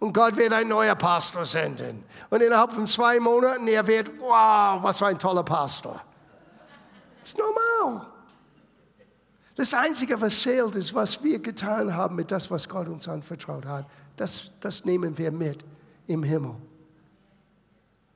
Und 0.04 0.12
Gott 0.12 0.36
wird 0.36 0.52
ein 0.52 0.68
neuer 0.68 0.96
Pastor 0.96 1.46
senden. 1.46 2.04
Und 2.30 2.44
innerhalb 2.44 2.74
von 2.74 2.86
zwei 2.86 3.22
Monaten, 3.22 3.66
er 3.70 3.88
wird, 3.88 4.12
wow, 4.20 4.84
was 4.84 4.98
für 4.98 5.06
ein 5.06 5.18
toller 5.18 5.44
Pastor. 5.44 6.02
Das 7.22 7.30
ist 7.30 7.38
normal. 7.38 8.06
Das 9.56 9.74
Einzige, 9.74 10.20
was 10.20 10.42
zählt, 10.42 10.76
ist, 10.76 10.94
was 10.94 11.24
wir 11.24 11.40
getan 11.40 11.96
haben 11.96 12.18
mit 12.18 12.32
das, 12.32 12.52
was 12.52 12.68
Gott 12.68 12.90
uns 12.90 13.08
anvertraut 13.08 13.66
hat. 13.66 13.86
Das, 14.18 14.52
das 14.60 14.84
nehmen 14.84 15.18
wir 15.18 15.32
mit 15.32 15.64
im 16.08 16.22
Himmel. 16.22 16.56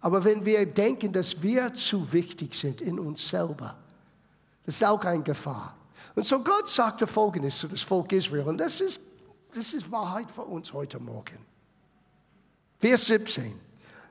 Aber 0.01 0.21
wenn 0.25 0.43
wir 0.43 0.65
denken, 0.65 1.13
dass 1.13 1.41
wir 1.41 1.73
zu 1.73 2.11
wichtig 2.11 2.53
sind 2.53 2.81
in 2.81 2.99
uns 2.99 3.29
selber, 3.29 3.77
das 4.65 4.75
ist 4.75 4.83
auch 4.83 5.05
eine 5.05 5.23
Gefahr. 5.23 5.73
Und 6.15 6.25
so 6.25 6.43
Gott 6.43 6.67
sagte 6.67 7.07
Folgendes 7.07 7.57
zu 7.57 7.69
das 7.69 7.81
Volk 7.81 8.11
Israel, 8.11 8.49
und 8.49 8.57
das 8.57 8.81
ist, 8.81 8.99
das 9.53 9.73
ist 9.73 9.89
Wahrheit 9.89 10.29
für 10.29 10.43
uns 10.43 10.73
heute 10.73 10.99
Morgen. 10.99 11.47
Vers 12.79 13.05
17. 13.05 13.59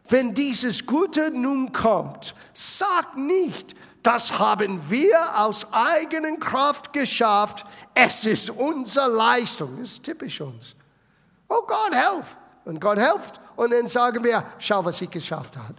Wenn 0.08 0.34
dieses 0.34 0.86
Gute 0.86 1.30
nun 1.30 1.72
kommt, 1.72 2.34
sag 2.54 3.16
nicht, 3.16 3.74
das 4.02 4.38
haben 4.38 4.80
wir 4.88 5.40
aus 5.40 5.66
eigener 5.72 6.36
Kraft 6.36 6.92
geschafft, 6.92 7.66
es 7.92 8.24
ist 8.24 8.50
unsere 8.50 9.08
Leistung. 9.08 9.80
Das 9.80 9.92
ist 9.92 10.04
typisch 10.04 10.40
uns. 10.40 10.76
Oh 11.48 11.62
Gott, 11.66 11.92
helf. 11.92 12.36
Und 12.64 12.80
Gott 12.80 12.98
hilft. 12.98 13.40
Und 13.56 13.72
dann 13.72 13.88
sagen 13.88 14.22
wir, 14.22 14.44
schau, 14.58 14.84
was 14.84 15.00
ich 15.00 15.10
geschafft 15.10 15.56
habe. 15.56 15.74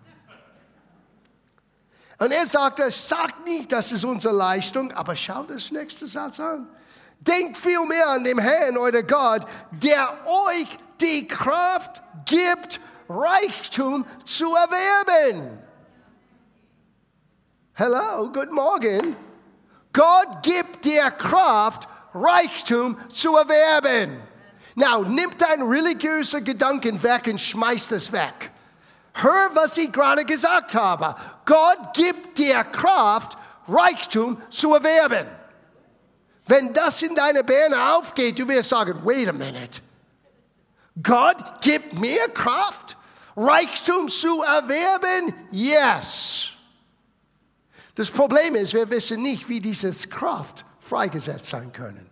Und 2.20 2.32
er 2.32 2.46
sagte, 2.48 2.90
sagt 2.90 3.46
nicht, 3.46 3.72
das 3.72 3.92
ist 3.92 4.04
unsere 4.04 4.34
Leistung, 4.36 4.92
aber 4.92 5.16
schau 5.16 5.44
das 5.44 5.72
nächste 5.72 6.08
Satz 6.08 6.40
an. 6.40 6.68
Denkt 7.20 7.58
vielmehr 7.58 8.10
an 8.10 8.24
den 8.24 8.40
Herrn, 8.40 8.78
euer 8.78 9.04
Gott, 9.04 9.44
der 9.72 10.18
euch 10.26 10.78
die 11.02 11.28
Kraft 11.28 12.02
gibt, 12.26 12.80
Reichtum 13.10 14.06
zu 14.26 14.54
erwerben. 14.56 15.60
Hello, 17.74 18.32
guten 18.34 18.56
Morgen. 18.56 19.16
Gott 19.94 20.44
gibt 20.44 20.84
dir 20.86 21.12
Kraft, 21.12 21.88
Reichtum 22.14 22.98
zu 23.10 23.36
erwerben. 23.36 24.22
Now, 24.76 25.04
nimm 25.04 25.32
dein 25.38 25.62
religiöser 25.62 26.42
Gedanken 26.42 27.02
weg 27.02 27.28
und 27.28 27.40
schmeiß 27.40 27.88
das 27.88 28.12
weg. 28.12 28.52
Hör, 29.14 29.50
was 29.54 29.78
ich 29.78 29.92
gerade 29.92 30.24
gesagt 30.24 30.76
habe. 30.76 31.16
Gott 31.46 31.94
gibt 31.94 32.38
dir 32.38 32.64
Kraft, 32.64 33.38
Reichtum 33.68 34.40
zu 34.50 34.76
erwerben. 34.76 35.28
Wenn 36.46 36.72
das 36.74 37.02
in 37.02 37.16
deine 37.16 37.44
Birne 37.44 37.94
aufgeht, 37.94 38.38
du 38.38 38.48
wirst 38.48 38.70
sagen, 38.70 39.02
wait 39.04 39.28
a 39.28 39.34
minute. 39.34 39.82
Gott 41.02 41.62
gibt 41.62 42.00
mir 42.00 42.28
Kraft, 42.30 42.98
Reichtum 43.36 44.08
zu 44.08 44.42
erwerben? 44.42 45.34
Yes. 45.52 46.50
Das 47.96 48.10
Problem 48.12 48.56
ist, 48.56 48.74
wir 48.74 48.90
wissen 48.90 49.22
nicht, 49.22 49.48
wie 49.50 49.60
dieses 49.60 50.10
Kraft 50.10 50.66
freigesetzt 50.80 51.48
sein 51.48 51.72
können. 51.72 52.10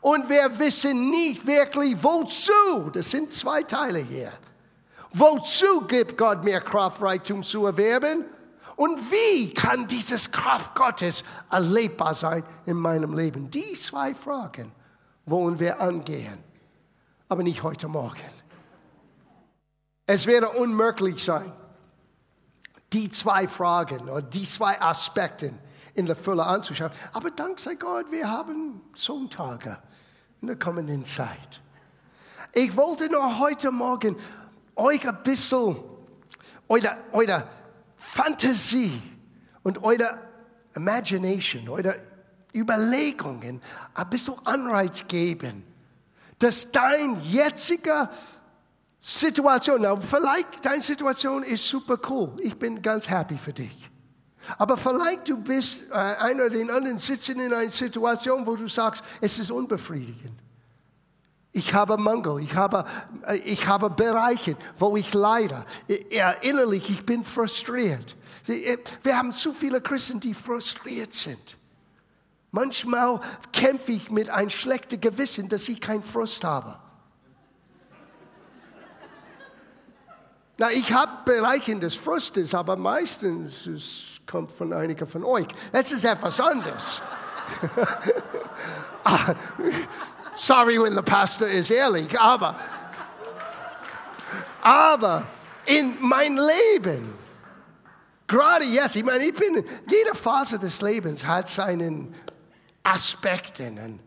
Und 0.00 0.28
wir 0.28 0.58
wissen 0.58 1.10
nicht 1.10 1.46
wirklich, 1.46 1.96
wozu. 2.02 2.90
Das 2.92 3.10
sind 3.10 3.32
zwei 3.32 3.62
Teile 3.62 3.98
hier. 3.98 4.32
Wozu 5.12 5.82
gibt 5.82 6.16
Gott 6.16 6.44
mir 6.44 6.60
Kraft, 6.60 7.02
Reichtum 7.02 7.42
zu 7.42 7.66
erwerben? 7.66 8.24
Und 8.76 8.98
wie 9.10 9.52
kann 9.54 9.88
dieses 9.88 10.30
Kraft 10.30 10.74
Gottes 10.74 11.24
erlebbar 11.50 12.14
sein 12.14 12.44
in 12.66 12.76
meinem 12.76 13.16
Leben? 13.16 13.50
Die 13.50 13.74
zwei 13.74 14.14
Fragen 14.14 14.70
wollen 15.26 15.58
wir 15.58 15.80
angehen, 15.80 16.44
aber 17.28 17.42
nicht 17.42 17.62
heute 17.62 17.88
Morgen. 17.88 18.20
Es 20.06 20.26
werde 20.26 20.48
unmöglich 20.50 21.22
sein, 21.22 21.52
die 22.92 23.10
zwei 23.10 23.46
Fragen 23.46 24.08
oder 24.08 24.22
die 24.22 24.44
zwei 24.44 24.80
Aspekte 24.80 25.52
in 25.94 26.06
der 26.06 26.16
Fülle 26.16 26.44
anzuschauen. 26.44 26.92
Aber 27.12 27.30
dank 27.30 27.60
sei 27.60 27.74
Gott, 27.74 28.10
wir 28.10 28.30
haben 28.30 28.80
Sonntage 28.94 29.76
in 30.40 30.46
der 30.46 30.58
kommenden 30.58 31.04
Zeit. 31.04 31.60
Ich 32.54 32.74
wollte 32.76 33.10
nur 33.10 33.38
heute 33.38 33.70
Morgen 33.70 34.16
euch 34.76 35.06
ein 35.06 35.22
bisschen 35.22 35.76
eure, 36.68 36.96
eure 37.12 37.48
Fantasie 37.96 39.02
und 39.62 39.82
eure 39.82 40.18
Imagination, 40.74 41.68
eure 41.68 41.96
Überlegungen 42.54 43.60
ein 43.94 44.10
bisschen 44.10 44.34
Anreiz 44.46 45.06
geben, 45.06 45.64
dass 46.38 46.70
dein 46.70 47.20
jetziger 47.22 48.10
Situation, 49.00 49.82
na, 49.82 49.98
vielleicht 49.98 50.64
deine 50.64 50.82
Situation 50.82 51.42
ist 51.42 51.68
super 51.68 51.98
cool, 52.08 52.36
ich 52.38 52.56
bin 52.56 52.80
ganz 52.82 53.08
happy 53.08 53.38
für 53.38 53.52
dich. 53.52 53.90
Aber 54.56 54.76
vielleicht 54.76 55.28
du 55.28 55.36
bist, 55.36 55.82
äh, 55.90 55.94
einer 55.94 56.44
oder 56.44 56.50
den 56.50 56.70
anderen 56.70 56.98
sitzen 56.98 57.38
in 57.38 57.52
einer 57.52 57.70
Situation, 57.70 58.46
wo 58.46 58.56
du 58.56 58.66
sagst, 58.66 59.04
es 59.20 59.38
ist 59.38 59.50
unbefriedigend. 59.50 60.38
Ich 61.52 61.74
habe 61.74 61.98
Mangel, 61.98 62.40
ich 62.40 62.54
habe, 62.54 62.84
äh, 63.26 63.36
ich 63.38 63.66
habe 63.66 63.90
Bereiche, 63.90 64.56
wo 64.78 64.96
ich 64.96 65.12
leide. 65.12 65.66
Innerlich, 66.40 66.88
ich 66.88 67.04
bin 67.04 67.24
frustriert. 67.24 68.16
Äh, 68.46 68.78
wir 69.02 69.18
haben 69.18 69.32
zu 69.32 69.52
viele 69.52 69.80
Christen, 69.80 70.18
die 70.18 70.32
frustriert 70.32 71.12
sind. 71.12 71.57
Manchmal 72.50 73.20
kämpfe 73.52 73.92
ich 73.92 74.10
mit 74.10 74.30
einem 74.30 74.50
schlechten 74.50 75.00
Gewissen, 75.00 75.48
dass 75.48 75.68
ich 75.68 75.80
keinen 75.80 76.02
Frust 76.02 76.44
habe. 76.44 76.78
Na, 80.56 80.70
ich 80.72 80.92
habe 80.92 81.12
Bereiche 81.24 81.78
des 81.78 81.94
Frustes, 81.94 82.52
aber 82.54 82.76
meistens 82.76 83.66
es 83.66 84.04
kommt 84.26 84.50
von 84.50 84.72
einigen 84.72 85.06
von 85.06 85.24
euch. 85.24 85.46
Es 85.72 85.92
ist 85.92 86.04
etwas 86.04 86.40
anderes. 86.40 87.02
Ah, 89.04 89.34
sorry 90.34 90.76
when 90.78 90.94
the 90.94 91.00
pastor 91.00 91.46
is 91.46 91.70
ehrlich, 91.70 92.20
aber, 92.20 92.56
aber 94.60 95.26
in 95.64 95.96
mein 96.00 96.36
Leben, 96.36 97.14
gerade 98.26 98.66
jetzt, 98.66 98.96
ich 98.96 99.04
meine, 99.04 99.24
ich 99.24 99.34
bin, 99.34 99.64
jede 99.86 100.14
Phase 100.14 100.58
des 100.58 100.82
Lebens 100.82 101.24
hat 101.24 101.48
seinen 101.48 102.14
Aspekten. 102.82 103.78
Und 103.78 104.00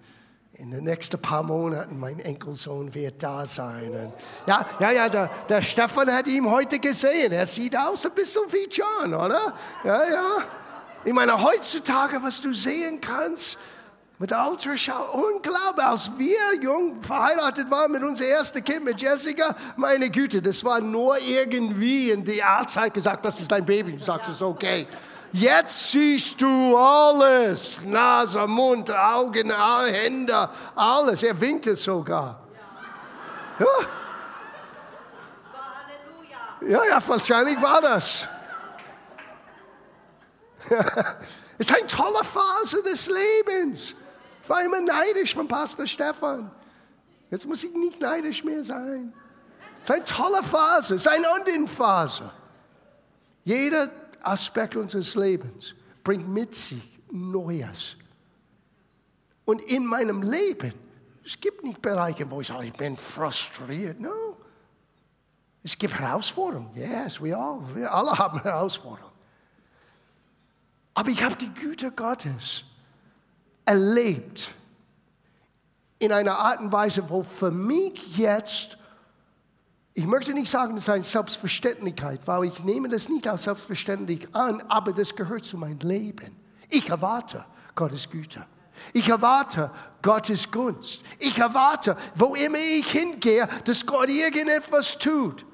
in 0.53 0.71
den 0.71 0.83
nächsten 0.83 1.19
paar 1.21 1.43
Monaten, 1.43 1.99
mein 1.99 2.19
Enkelsohn 2.19 2.93
wird 2.93 3.23
da 3.23 3.45
sein. 3.45 3.89
Und 3.89 4.13
ja, 4.45 4.65
ja, 4.79 4.91
ja, 4.91 5.09
der, 5.09 5.29
der 5.49 5.61
Stefan 5.61 6.11
hat 6.13 6.27
ihn 6.27 6.49
heute 6.49 6.79
gesehen. 6.79 7.31
Er 7.31 7.47
sieht 7.47 7.75
aus 7.75 8.05
ein 8.05 8.13
bisschen 8.13 8.43
wie 8.51 8.67
John, 8.69 9.13
oder? 9.13 9.53
Ja, 9.83 10.03
ja. 10.09 10.37
Ich 11.03 11.13
meine, 11.13 11.41
heutzutage, 11.41 12.21
was 12.21 12.41
du 12.41 12.53
sehen 12.53 13.01
kannst, 13.01 13.57
mit 14.19 14.29
der 14.29 14.47
Ultraschall, 14.47 15.07
unglaublich, 15.13 15.83
als 15.83 16.11
wir 16.15 16.61
jung 16.61 17.01
verheiratet 17.01 17.71
waren 17.71 17.91
mit 17.91 18.03
unserem 18.03 18.29
ersten 18.29 18.63
Kind, 18.63 18.83
mit 18.83 19.01
Jessica, 19.01 19.55
meine 19.77 20.11
Güte, 20.11 20.43
das 20.43 20.63
war 20.63 20.79
nur 20.79 21.17
irgendwie 21.17 22.11
in 22.11 22.23
die 22.23 22.43
Ahrzeit 22.43 22.93
gesagt, 22.93 23.25
das 23.25 23.39
ist 23.39 23.51
dein 23.51 23.65
Baby. 23.65 23.93
Du 23.93 24.03
sagst, 24.03 24.27
es 24.29 24.35
ist 24.35 24.41
okay. 24.43 24.85
Jetzt 25.33 25.91
siehst 25.91 26.41
du 26.41 26.75
alles. 26.75 27.79
Nase, 27.83 28.45
Mund, 28.47 28.93
Augen, 28.93 29.51
Hände, 29.85 30.49
alles. 30.75 31.23
Er 31.23 31.39
winkte 31.39 31.75
sogar. 31.75 32.41
Ja. 33.59 33.65
Ja, 36.67 36.83
ja, 36.85 37.07
wahrscheinlich 37.07 37.59
war 37.61 37.81
das. 37.81 38.27
Es 41.57 41.69
ist 41.69 41.75
eine 41.75 41.85
tolle 41.85 42.23
Phase 42.23 42.81
des 42.81 43.07
Lebens. 43.07 43.93
Ich 44.41 44.49
war 44.49 44.63
immer 44.63 44.81
neidisch 44.81 45.35
von 45.35 45.47
Pastor 45.47 45.85
Stefan. 45.85 46.49
Jetzt 47.29 47.45
muss 47.45 47.63
ich 47.63 47.71
nicht 47.75 48.01
neidisch 48.01 48.43
mehr 48.43 48.63
sein. 48.63 49.13
Es 49.83 49.89
ist 49.89 49.95
eine 49.95 50.03
tolle 50.03 50.41
Phase, 50.41 50.95
es 50.95 51.05
ist 51.05 51.07
eine 51.07 51.29
Undin-Phase. 51.29 52.31
Jeder 53.43 53.89
Aspekt 54.23 54.75
unseres 54.75 55.15
Lebens 55.15 55.75
bringt 56.03 56.27
mit 56.27 56.55
sich 56.55 56.99
Neues. 57.11 57.97
Und 59.45 59.63
in 59.63 59.85
meinem 59.85 60.21
Leben, 60.21 60.73
es 61.25 61.39
gibt 61.39 61.63
nicht 61.63 61.81
Bereiche, 61.81 62.29
wo 62.29 62.41
ich 62.41 62.47
sage, 62.47 62.67
ich 62.67 62.73
bin 62.73 62.95
frustriert. 62.95 63.99
No. 63.99 64.37
Es 65.63 65.77
gibt 65.77 65.93
Herausforderungen. 65.99 66.71
Yes, 66.73 67.21
we 67.21 67.35
all. 67.35 67.59
Wir 67.75 67.93
alle 67.93 68.17
haben 68.17 68.41
Herausforderungen. 68.41 69.13
Aber 70.93 71.09
ich 71.09 71.23
habe 71.23 71.35
die 71.35 71.53
Güte 71.53 71.91
Gottes 71.91 72.63
erlebt 73.65 74.53
in 75.99 76.11
einer 76.11 76.37
Art 76.37 76.59
und 76.61 76.71
Weise, 76.71 77.09
wo 77.09 77.21
für 77.23 77.51
mich 77.51 78.17
jetzt 78.17 78.77
ich 79.93 80.05
möchte 80.05 80.33
nicht 80.33 80.49
sagen, 80.49 80.75
das 80.75 80.83
ist 80.83 80.89
eine 80.89 81.03
Selbstverständlichkeit, 81.03 82.21
weil 82.25 82.45
ich 82.45 82.63
nehme 82.63 82.87
das 82.87 83.09
nicht 83.09 83.27
als 83.27 83.43
selbstverständlich 83.43 84.27
an, 84.33 84.61
aber 84.69 84.93
das 84.93 85.13
gehört 85.15 85.45
zu 85.45 85.57
meinem 85.57 85.79
Leben. 85.79 86.35
Ich 86.69 86.89
erwarte 86.89 87.45
Gottes 87.75 88.09
Güte. 88.09 88.45
Ich 88.93 89.09
erwarte 89.09 89.69
Gottes 90.01 90.49
Gunst. 90.49 91.01
Ich 91.19 91.37
erwarte, 91.37 91.97
wo 92.15 92.35
immer 92.35 92.57
ich 92.57 92.89
hingehe, 92.89 93.47
dass 93.65 93.85
Gott 93.85 94.09
irgendetwas 94.09 94.97
tut. 94.97 95.45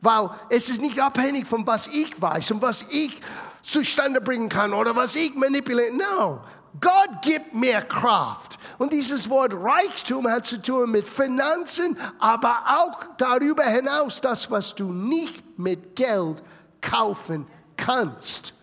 Weil 0.00 0.30
es 0.50 0.68
ist 0.68 0.80
nicht 0.80 1.00
abhängig 1.00 1.46
von 1.46 1.66
was 1.66 1.88
ich 1.88 2.20
weiß 2.20 2.52
und 2.52 2.62
was 2.62 2.84
ich 2.90 3.20
zustande 3.62 4.20
bringen 4.20 4.48
kann 4.48 4.72
oder 4.72 4.94
was 4.94 5.14
ich 5.14 5.34
manipuliere. 5.34 5.96
No, 5.96 6.40
Gott 6.80 7.22
gibt 7.22 7.54
mir 7.54 7.80
Kraft. 7.82 8.58
Und 8.78 8.92
dieses 8.92 9.30
Wort 9.30 9.54
Reichtum 9.54 10.28
hat 10.28 10.46
zu 10.46 10.60
tun 10.60 10.90
mit 10.90 11.06
Finanzen, 11.06 11.96
aber 12.18 12.56
auch 12.66 13.16
darüber 13.16 13.64
hinaus 13.64 14.20
das, 14.20 14.50
was 14.50 14.74
du 14.74 14.92
nicht 14.92 15.58
mit 15.58 15.96
Geld 15.96 16.42
kaufen 16.80 17.46
kannst. 17.76 18.54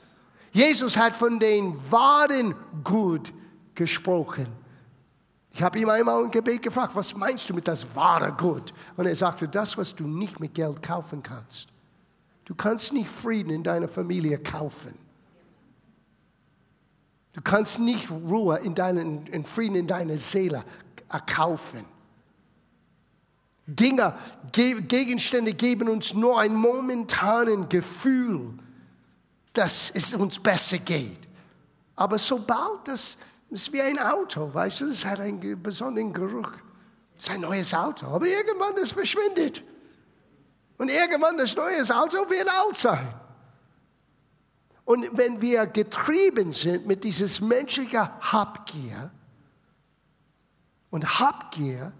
Jesus 0.51 0.97
hat 0.97 1.13
von 1.13 1.39
den 1.39 1.75
wahren 1.91 2.55
Gut 2.83 3.33
gesprochen. 3.75 4.47
Ich 5.51 5.61
habe 5.61 5.79
ihm 5.79 5.89
einmal 5.89 6.23
im 6.23 6.31
Gebet 6.31 6.63
gefragt, 6.63 6.95
was 6.95 7.15
meinst 7.15 7.49
du 7.49 7.53
mit 7.53 7.67
das 7.67 7.95
wahre 7.95 8.31
Gut? 8.31 8.73
Und 8.97 9.05
er 9.05 9.15
sagte, 9.15 9.47
das, 9.47 9.77
was 9.77 9.95
du 9.95 10.07
nicht 10.07 10.39
mit 10.39 10.55
Geld 10.55 10.81
kaufen 10.81 11.21
kannst. 11.21 11.67
Du 12.45 12.55
kannst 12.55 12.91
nicht 12.91 13.09
Frieden 13.09 13.51
in 13.51 13.63
deiner 13.63 13.87
Familie 13.87 14.39
kaufen. 14.39 14.97
Du 17.33 17.41
kannst 17.41 17.79
nicht 17.79 18.09
Ruhe 18.11 18.59
in 18.59 18.75
deinen, 18.75 19.25
in 19.27 19.43
Frieden 19.43 19.75
in 19.75 19.87
deiner 19.87 20.17
Seele 20.17 20.63
erkaufen. 21.09 21.85
Dinge, 23.65 24.13
Gegenstände 24.51 25.53
geben 25.53 25.89
uns 25.89 26.13
nur 26.13 26.39
ein 26.39 26.53
momentanen 26.53 27.69
Gefühl, 27.69 28.53
dass 29.53 29.89
es 29.91 30.13
uns 30.13 30.39
besser 30.39 30.79
geht. 30.79 31.19
Aber 31.95 32.17
sobald 32.17 32.87
das, 32.87 33.17
das 33.49 33.61
ist 33.61 33.73
wie 33.73 33.81
ein 33.81 33.99
Auto, 33.99 34.53
weißt 34.53 34.81
du, 34.81 34.89
das 34.89 35.05
hat 35.05 35.19
einen 35.19 35.61
besonderen 35.61 36.11
Geruch. 36.11 36.51
Das 37.15 37.25
ist 37.25 37.29
ein 37.29 37.41
neues 37.41 37.73
Auto, 37.73 38.07
aber 38.07 38.27
irgendwann 38.27 38.75
das 38.75 38.91
verschwindet. 38.91 39.63
Und 40.77 40.89
irgendwann 40.89 41.37
das 41.37 41.55
neue 41.55 41.81
Auto 41.95 42.29
wird 42.29 42.49
alt 42.49 42.75
sein. 42.75 43.13
Und 44.85 45.17
wenn 45.17 45.41
wir 45.41 45.65
getrieben 45.65 46.51
sind 46.51 46.85
mit 46.85 47.03
dieses 47.03 47.39
menschlichen 47.39 48.09
Habgier, 48.19 49.11
und 50.89 51.19
Habgier 51.19 51.91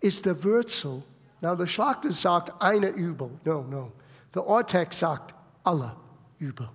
ist 0.00 0.24
der 0.24 0.42
Wurzel, 0.42 1.02
na, 1.42 1.54
der 1.54 1.66
Schlachter 1.66 2.12
sagt 2.12 2.62
eine 2.62 2.88
Übel, 2.88 3.30
no, 3.44 3.62
no. 3.62 3.92
Der 4.34 4.46
Ortex 4.46 5.00
sagt 5.00 5.34
alle 5.64 5.96
Übel. 6.38 6.68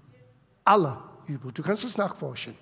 Alle 0.64 0.98
Übel. 1.26 1.52
Du 1.52 1.64
kannst 1.64 1.84
es 1.84 1.98
nachforschen. 1.98 2.56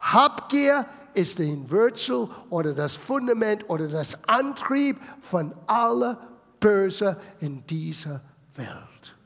Habgier 0.00 0.86
ist 1.14 1.38
die 1.38 1.70
Wurzel 1.70 2.28
oder 2.50 2.72
das 2.72 2.94
Fundament 2.94 3.68
oder 3.68 3.88
das 3.88 4.16
Antrieb 4.28 5.00
von 5.20 5.52
aller 5.66 6.18
Böse 6.60 7.16
in 7.40 7.66
dieser 7.66 8.20
Welt. 8.54 9.16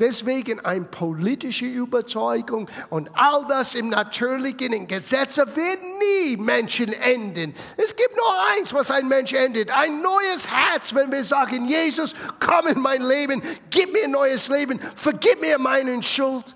Deswegen 0.00 0.60
eine 0.60 0.84
politische 0.84 1.66
Überzeugung 1.66 2.70
und 2.88 3.10
all 3.14 3.44
das 3.48 3.74
im 3.74 3.88
Natürlichen, 3.88 4.72
in 4.72 4.86
Gesetze 4.86 5.44
wird 5.56 5.80
nie 5.98 6.36
Menschen 6.36 6.92
enden. 6.92 7.52
Es 7.76 7.96
gibt 7.96 8.16
nur 8.16 8.32
eins, 8.56 8.72
was 8.72 8.92
ein 8.92 9.08
Mensch 9.08 9.32
endet. 9.32 9.72
Ein 9.72 10.00
neues 10.00 10.48
Herz, 10.48 10.94
wenn 10.94 11.10
wir 11.10 11.24
sagen, 11.24 11.66
Jesus, 11.66 12.14
komm 12.38 12.68
in 12.68 12.80
mein 12.80 13.02
Leben, 13.02 13.42
gib 13.70 13.92
mir 13.92 14.04
ein 14.04 14.12
neues 14.12 14.46
Leben, 14.46 14.78
vergib 14.94 15.40
mir 15.40 15.58
meinen 15.58 16.00
Schuld. 16.04 16.54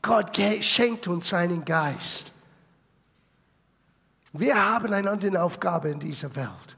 Gott 0.00 0.34
schenkt 0.60 1.06
uns 1.08 1.28
seinen 1.28 1.62
Geist. 1.62 2.32
Wir 4.32 4.56
haben 4.56 4.92
eine 4.92 5.10
andere 5.10 5.42
Aufgabe 5.42 5.90
in 5.90 6.00
dieser 6.00 6.34
Welt. 6.34 6.76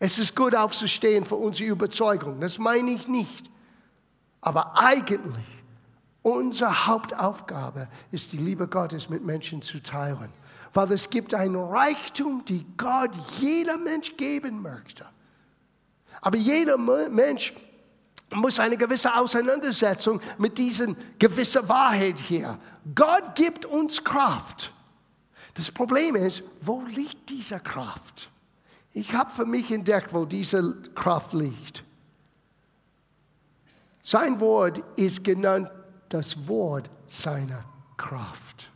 Es 0.00 0.18
ist 0.18 0.34
gut 0.34 0.54
aufzustehen 0.54 1.24
für 1.24 1.36
unsere 1.36 1.70
Überzeugung. 1.70 2.40
Das 2.40 2.58
meine 2.58 2.90
ich 2.90 3.06
nicht. 3.06 3.49
Aber 4.40 4.76
eigentlich, 4.78 5.44
unsere 6.22 6.86
Hauptaufgabe 6.86 7.88
ist 8.10 8.32
die 8.32 8.38
Liebe 8.38 8.66
Gottes 8.66 9.08
mit 9.08 9.24
Menschen 9.24 9.62
zu 9.62 9.82
teilen. 9.82 10.32
Weil 10.72 10.92
es 10.92 11.10
gibt 11.10 11.34
ein 11.34 11.54
Reichtum, 11.54 12.44
die 12.44 12.64
Gott 12.76 13.10
jeder 13.38 13.76
Mensch 13.76 14.16
geben 14.16 14.62
möchte. 14.62 15.04
Aber 16.20 16.36
jeder 16.36 16.76
Mensch 16.78 17.52
muss 18.34 18.60
eine 18.60 18.76
gewisse 18.76 19.14
Auseinandersetzung 19.14 20.20
mit 20.38 20.58
diesen 20.58 20.96
gewissen 21.18 21.68
Wahrheit 21.68 22.20
hier. 22.20 22.58
Gott 22.94 23.34
gibt 23.34 23.66
uns 23.66 24.04
Kraft. 24.04 24.72
Das 25.54 25.70
Problem 25.70 26.14
ist, 26.14 26.44
wo 26.60 26.82
liegt 26.82 27.28
diese 27.28 27.58
Kraft? 27.58 28.30
Ich 28.92 29.14
habe 29.14 29.30
für 29.30 29.46
mich 29.46 29.70
entdeckt, 29.70 30.12
wo 30.12 30.24
diese 30.24 30.80
Kraft 30.94 31.32
liegt. 31.32 31.84
Sein 34.02 34.40
Wort 34.40 34.82
ist 34.96 35.22
genannt 35.24 35.70
das 36.08 36.48
Wort 36.48 36.90
seiner 37.06 37.64
Kraft. 37.96 38.70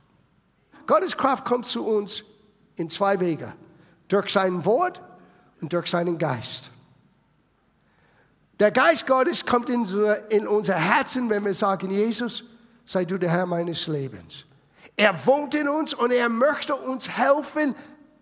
Gottes 0.86 1.16
Kraft 1.16 1.44
kommt 1.44 1.66
zu 1.66 1.86
uns 1.86 2.24
in 2.76 2.90
zwei 2.90 3.18
Wege. 3.20 3.52
Durch 4.08 4.30
sein 4.30 4.64
Wort 4.64 5.00
und 5.60 5.72
durch 5.72 5.88
seinen 5.88 6.18
Geist. 6.18 6.70
Der 8.60 8.70
Geist 8.70 9.06
Gottes 9.06 9.44
kommt 9.44 9.68
in, 9.68 10.46
unser 10.46 10.74
Herzen, 10.74 11.28
wenn 11.28 11.44
wir 11.44 11.54
sagen, 11.54 11.90
Jesus, 11.90 12.44
sei 12.84 13.04
du 13.04 13.18
der 13.18 13.30
Herr 13.30 13.46
meines 13.46 13.86
Lebens. 13.86 14.44
Er 14.96 15.26
wohnt 15.26 15.54
in 15.54 15.68
uns 15.68 15.92
und 15.92 16.12
er 16.12 16.28
möchte 16.28 16.76
uns 16.76 17.08
helfen, 17.08 17.74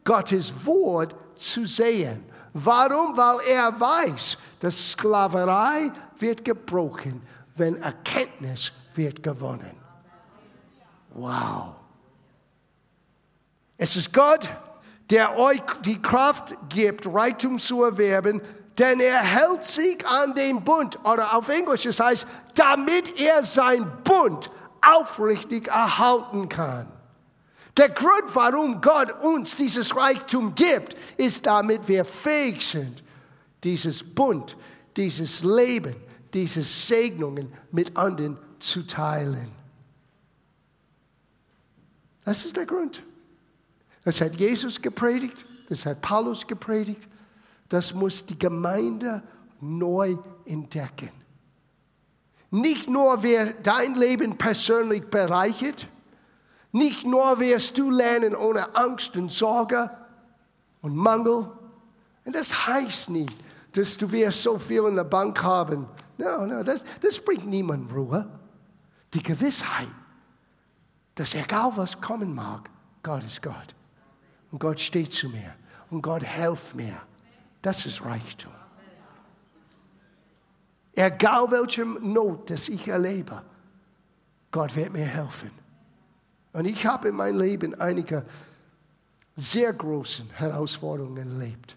Gottes 0.05 0.65
Wort 0.65 1.15
zu 1.35 1.67
sehen. 1.67 2.25
Warum? 2.55 3.17
Weil 3.17 3.41
er 3.49 3.79
weiß, 3.79 4.39
dass 4.61 4.93
Sklaverei 4.93 5.91
wird 6.23 6.45
gebrochen, 6.45 7.21
wenn 7.57 7.77
Erkenntnis 7.83 8.73
wird 8.95 9.23
gewonnen. 9.23 9.77
Wow. 11.11 11.75
Es 13.77 13.97
ist 13.97 14.13
Gott, 14.13 14.49
der 15.11 15.37
euch 15.37 15.61
die 15.85 16.01
Kraft 16.01 16.57
gibt, 16.71 17.07
Reichtum 17.07 17.59
zu 17.59 17.83
erwerben, 17.83 18.41
denn 18.79 19.01
er 19.01 19.21
hält 19.21 19.65
sich 19.65 20.07
an 20.07 20.35
den 20.35 20.65
Bund, 20.65 20.99
oder 21.05 21.37
auf 21.37 21.49
Englisch, 21.51 21.85
es 21.85 22.01
heißt, 22.01 22.27
damit 22.55 23.21
er 23.21 23.43
sein 23.43 23.87
Bund 24.05 24.51
aufrichtig 24.81 25.69
erhalten 25.69 26.49
kann. 26.49 26.87
Der 27.77 27.91
Grund, 27.91 28.35
warum 28.35 28.81
Gott 28.81 29.13
uns 29.25 29.57
dieses 29.57 29.95
Reichtum 29.97 30.55
gibt, 30.55 30.97
ist, 31.17 31.47
damit 31.47 31.89
wir 31.89 32.05
fähig 32.05 32.67
sind, 32.67 33.03
dieses 33.65 34.03
Bund, 34.03 34.57
dieses 34.97 35.43
Leben, 35.43 35.97
diese 36.35 36.63
Segnungen 36.63 37.53
mit 37.71 37.97
anderen 37.97 38.39
zu 38.59 38.87
teilen. 38.87 39.51
Das 42.25 42.45
ist 42.45 42.57
der 42.57 42.67
Grund. 42.67 43.03
Das 44.05 44.21
hat 44.21 44.37
Jesus 44.37 44.81
gepredigt, 44.81 45.45
das 45.69 45.87
hat 45.87 46.01
Paulus 46.01 46.47
gepredigt, 46.47 47.09
das 47.69 47.95
muss 47.95 48.27
die 48.27 48.39
Gemeinde 48.39 49.23
neu 49.61 50.17
entdecken. 50.45 51.11
Nicht 52.51 52.89
nur 52.89 53.23
wer 53.23 53.55
dein 53.55 53.95
Leben 53.95 54.37
persönlich 54.37 55.05
bereichert, 55.05 55.87
nicht 56.73 57.05
nur 57.05 57.39
wirst 57.39 57.79
du 57.79 57.91
lernen 57.91 58.35
ohne 58.35 58.75
Angst 58.77 59.17
und 59.17 59.31
Sorge 59.31 59.91
und 60.81 60.97
Mangel. 60.97 61.51
Und 62.25 62.35
das 62.35 62.67
heißt 62.67 63.11
nicht, 63.11 63.37
dass 63.73 63.97
du 63.97 64.11
wirst 64.11 64.43
so 64.43 64.59
viel 64.59 64.85
in 64.85 64.97
der 64.97 65.05
Bank 65.05 65.43
haben. 65.43 65.87
No, 66.23 66.47
no, 66.47 66.63
das, 66.63 66.85
das 67.01 67.19
bringt 67.19 67.47
niemand 67.47 67.93
Ruhe. 67.93 68.29
Die 69.13 69.23
Gewissheit, 69.23 69.89
dass 71.17 71.35
egal 71.35 71.77
was 71.77 72.01
kommen 72.01 72.33
mag, 72.33 72.71
Gott 73.03 73.25
ist 73.25 73.43
Gott. 73.43 73.75
Und 74.53 74.61
Gott 74.61 74.79
steht 74.79 75.13
zu 75.13 75.29
mir. 75.29 75.55
Und 75.91 76.01
Gott 76.01 76.23
hilft 76.23 76.77
mir. 76.77 76.97
Das 77.61 77.85
ist 77.87 78.05
Reichtum. 78.05 78.53
Egal 80.95 81.51
welche 81.51 81.85
Not, 81.85 82.51
das 82.51 82.69
ich 82.69 82.87
erlebe, 82.87 83.43
Gott 84.53 84.77
wird 84.77 84.93
mir 84.93 85.07
helfen. 85.07 85.51
Und 86.53 86.67
ich 86.67 86.87
habe 86.87 87.09
in 87.09 87.17
meinem 87.17 87.41
Leben 87.41 87.75
einige 87.81 88.25
sehr 89.35 89.73
großen 89.73 90.31
Herausforderungen 90.31 91.33
erlebt. 91.33 91.77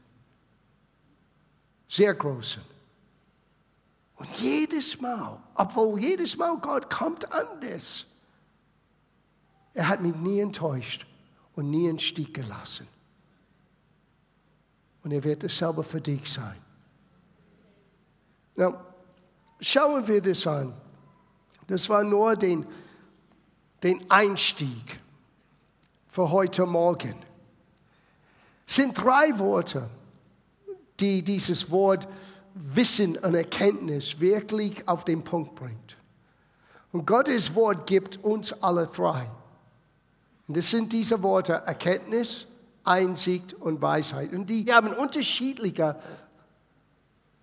Sehr 1.87 2.13
großen. 2.13 2.74
Und 4.15 4.29
jedes 4.39 4.99
Mal, 5.01 5.41
obwohl 5.55 5.99
jedes 5.99 6.37
Mal 6.37 6.57
Gott 6.57 6.89
kommt 6.89 7.31
anders, 7.31 8.05
er 9.73 9.87
hat 9.89 10.01
mich 10.01 10.15
nie 10.15 10.39
enttäuscht 10.39 11.05
und 11.55 11.69
nie 11.69 11.87
in 11.89 11.99
Stich 11.99 12.33
gelassen. 12.33 12.87
Und 15.03 15.11
er 15.11 15.23
wird 15.23 15.43
dasselbe 15.43 15.83
für 15.83 16.01
dich 16.01 16.31
sein. 16.31 16.59
Now, 18.55 18.79
schauen 19.59 20.07
wir 20.07 20.21
das 20.21 20.47
an. 20.47 20.73
Das 21.67 21.89
war 21.89 22.03
nur 22.03 22.35
den, 22.35 22.65
den 23.83 24.09
Einstieg 24.09 24.99
für 26.07 26.31
heute 26.31 26.65
Morgen. 26.65 27.15
Es 28.65 28.75
sind 28.75 28.97
drei 28.97 29.37
Worte, 29.37 29.89
die 30.99 31.21
dieses 31.21 31.69
Wort 31.69 32.07
Wissen 32.55 33.17
und 33.17 33.35
Erkenntnis 33.35 34.19
wirklich 34.19 34.87
auf 34.87 35.03
den 35.03 35.23
Punkt 35.23 35.55
bringt. 35.55 35.97
Und 36.93 37.05
Gottes 37.05 37.53
Wort 37.53 37.85
gibt 37.85 38.23
uns 38.23 38.53
alle 38.63 38.87
drei. 38.87 39.29
Und 40.47 40.55
das 40.55 40.69
sind 40.69 40.93
diese 40.93 41.21
Worte 41.21 41.53
Erkenntnis, 41.65 42.47
Einsicht 42.85 43.53
und 43.55 43.81
Weisheit. 43.81 44.31
Und 44.31 44.49
die 44.49 44.71
haben 44.71 44.93
unterschiedliche 44.93 45.97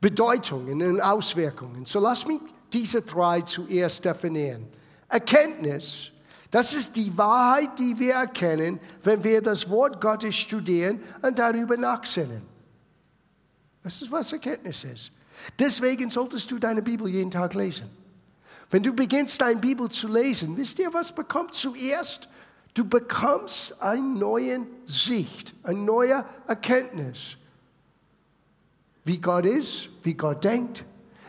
Bedeutungen 0.01 0.81
und 0.83 1.01
Auswirkungen. 1.03 1.85
So 1.85 2.01
lass 2.01 2.27
mich 2.27 2.41
diese 2.73 3.03
drei 3.03 3.43
zuerst 3.43 4.03
definieren. 4.07 4.67
Erkenntnis, 5.09 6.11
das 6.51 6.73
ist 6.73 6.97
die 6.97 7.17
Wahrheit, 7.19 7.79
die 7.79 7.99
wir 7.99 8.15
erkennen, 8.15 8.81
wenn 9.03 9.23
wir 9.23 9.43
das 9.43 9.69
Wort 9.69 10.01
Gottes 10.01 10.35
studieren 10.35 11.03
und 11.21 11.39
darüber 11.39 11.77
nachsinnen. 11.77 12.52
Das 13.83 14.01
ist, 14.01 14.11
was 14.13 14.33
Erkenntnis 14.33 14.85
ist. 14.85 15.13
Deswegen 15.59 16.11
solltest 16.11 16.51
du 16.51 16.59
deine 16.59 16.83
Bibel 16.83 17.09
jeden 17.09 17.31
Tag 17.31 17.55
lesen. 17.55 17.91
Wenn 18.71 18.83
du 18.83 18.93
beginnst, 18.93 19.41
deine 19.41 19.61
Bibel 19.61 19.91
zu 19.91 20.09
lesen, 20.09 20.57
wisst 20.57 20.79
ihr, 20.79 20.93
was 20.95 21.13
bekommt 21.13 21.55
zuerst? 21.55 22.29
Du 22.75 22.85
bekommst 22.87 23.81
eine 23.83 24.03
neue 24.03 24.67
Sicht, 24.87 25.55
eine 25.63 25.79
neue 25.79 26.25
Erkenntnis. 26.47 27.37
Wie 29.05 29.19
Gott 29.19 29.45
ist, 29.45 29.91
wie 30.03 30.15
Gott 30.15 30.43
denkt, 30.45 30.85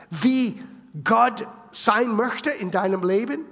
wie 0.09 0.61
Gott 1.03 1.47
sein 1.71 2.15
möchte 2.15 2.49
in 2.49 2.71
deinem 2.71 3.03
Leben. 3.03 3.45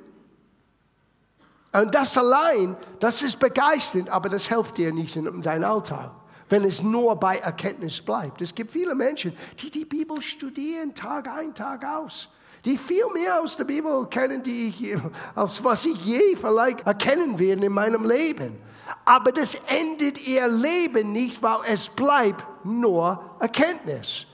Und 1.74 1.94
das 1.96 2.18
allein, 2.18 2.78
das 3.00 3.22
ist 3.22 3.40
begeisternd, 3.40 4.10
aber 4.10 4.30
das 4.30 4.48
hilft 4.48 4.78
dir 4.78 4.94
nicht 4.94 5.16
in 5.16 5.42
deinem 5.42 5.64
Alltag, 5.64 6.12
wenn 6.52 6.64
es 6.64 6.82
nur 6.82 7.16
bei 7.16 7.38
Erkenntnis 7.38 8.02
bleibt. 8.02 8.42
Es 8.42 8.54
gibt 8.54 8.72
viele 8.72 8.96
Menschen, 8.96 9.36
die 9.60 9.72
die 9.72 9.86
Bibel 9.86 10.22
studieren, 10.22 10.94
Tag 10.94 11.28
ein, 11.28 11.54
Tag 11.54 11.86
aus 11.86 12.30
die 12.66 12.78
viel 12.78 13.06
mehr 13.14 13.42
aus 13.42 13.58
der 13.58 13.64
Bibel 13.64 14.06
kennen, 14.08 14.44
die 14.44 14.68
ich, 14.68 14.98
als 15.36 15.64
was 15.64 15.86
ich 15.86 15.98
je 16.06 16.36
vielleicht 16.36 16.82
erkennen 16.82 17.40
werde 17.40 17.66
in 17.66 17.72
meinem 17.72 18.06
Leben. 18.06 18.58
Aber 19.06 19.32
das 19.32 19.56
endet 19.68 20.28
ihr 20.28 20.48
Leben 20.48 21.12
nicht, 21.12 21.42
weil 21.42 21.60
es 21.68 21.90
bleibt 21.90 22.44
nur 22.64 23.38
Erkenntnis. 23.40 24.26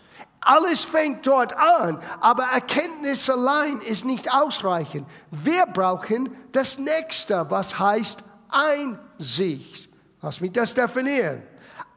Alles 0.42 0.86
fängt 0.86 1.28
dort 1.28 1.56
an, 1.58 2.00
aber 2.22 2.44
Erkenntnis 2.46 3.30
allein 3.30 3.80
ist 3.82 4.06
nicht 4.06 4.34
ausreichend. 4.34 5.06
Wir 5.30 5.66
brauchen 5.66 6.36
das 6.52 6.80
Nächste, 6.80 7.46
was 7.50 7.78
heißt 7.78 8.20
Einsicht. 8.50 9.90
Lass 10.22 10.40
mich 10.40 10.54
das 10.54 10.74
definieren. 10.74 11.44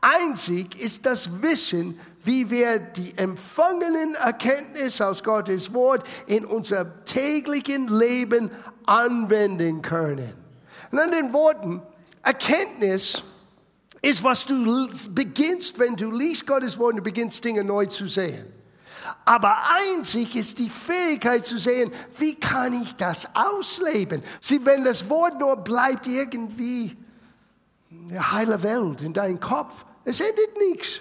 Einsicht 0.01 0.75
ist 0.75 1.05
das 1.07 1.43
Wissen, 1.43 1.99
wie 2.25 2.51
wir 2.51 2.79
die 2.79 3.17
empfangenen 3.17 4.15
Erkenntnis 4.15 5.01
aus 5.01 5.23
Gottes 5.23 5.73
Wort 5.75 6.05
in 6.27 6.45
unser 6.45 7.05
täglichen 7.05 7.89
Leben 7.89 8.51
anwenden 8.87 9.83
können. 9.83 10.33
Und 10.91 10.99
an 10.99 11.11
den 11.11 11.33
Worten, 11.33 11.83
Erkenntnis 12.23 13.23
ist, 14.03 14.25
was 14.25 14.47
du 14.47 14.89
beginnst, 15.11 15.79
wenn 15.79 15.97
du 15.97 16.11
liest 16.11 16.47
Gottes 16.47 16.79
Wort 16.79 16.95
und 16.95 17.03
beginnst 17.03 17.45
Dinge 17.45 17.65
neu 17.65 17.87
zu 17.87 18.07
sehen. 18.07 18.53
Aber 19.25 19.57
einzig 19.95 20.37
ist 20.37 20.59
die 20.59 20.71
Fähigkeit 20.71 21.45
zu 21.45 21.59
sehen, 21.59 21.91
wie 22.19 22.35
kann 22.35 22.83
ich 22.83 22.95
das 22.97 23.29
ausleben? 23.35 24.23
Sieh, 24.41 24.61
wenn 24.65 24.85
das 24.85 25.09
Wort 25.09 25.39
nur 25.39 25.57
bleibt 25.57 26.07
irgendwie 26.07 26.97
eine 27.91 28.33
heile 28.33 28.63
Welt 28.63 29.03
in 29.03 29.13
deinem 29.13 29.41
Kopf, 29.41 29.85
es 30.05 30.21
endet 30.21 30.57
nichts. 30.69 31.01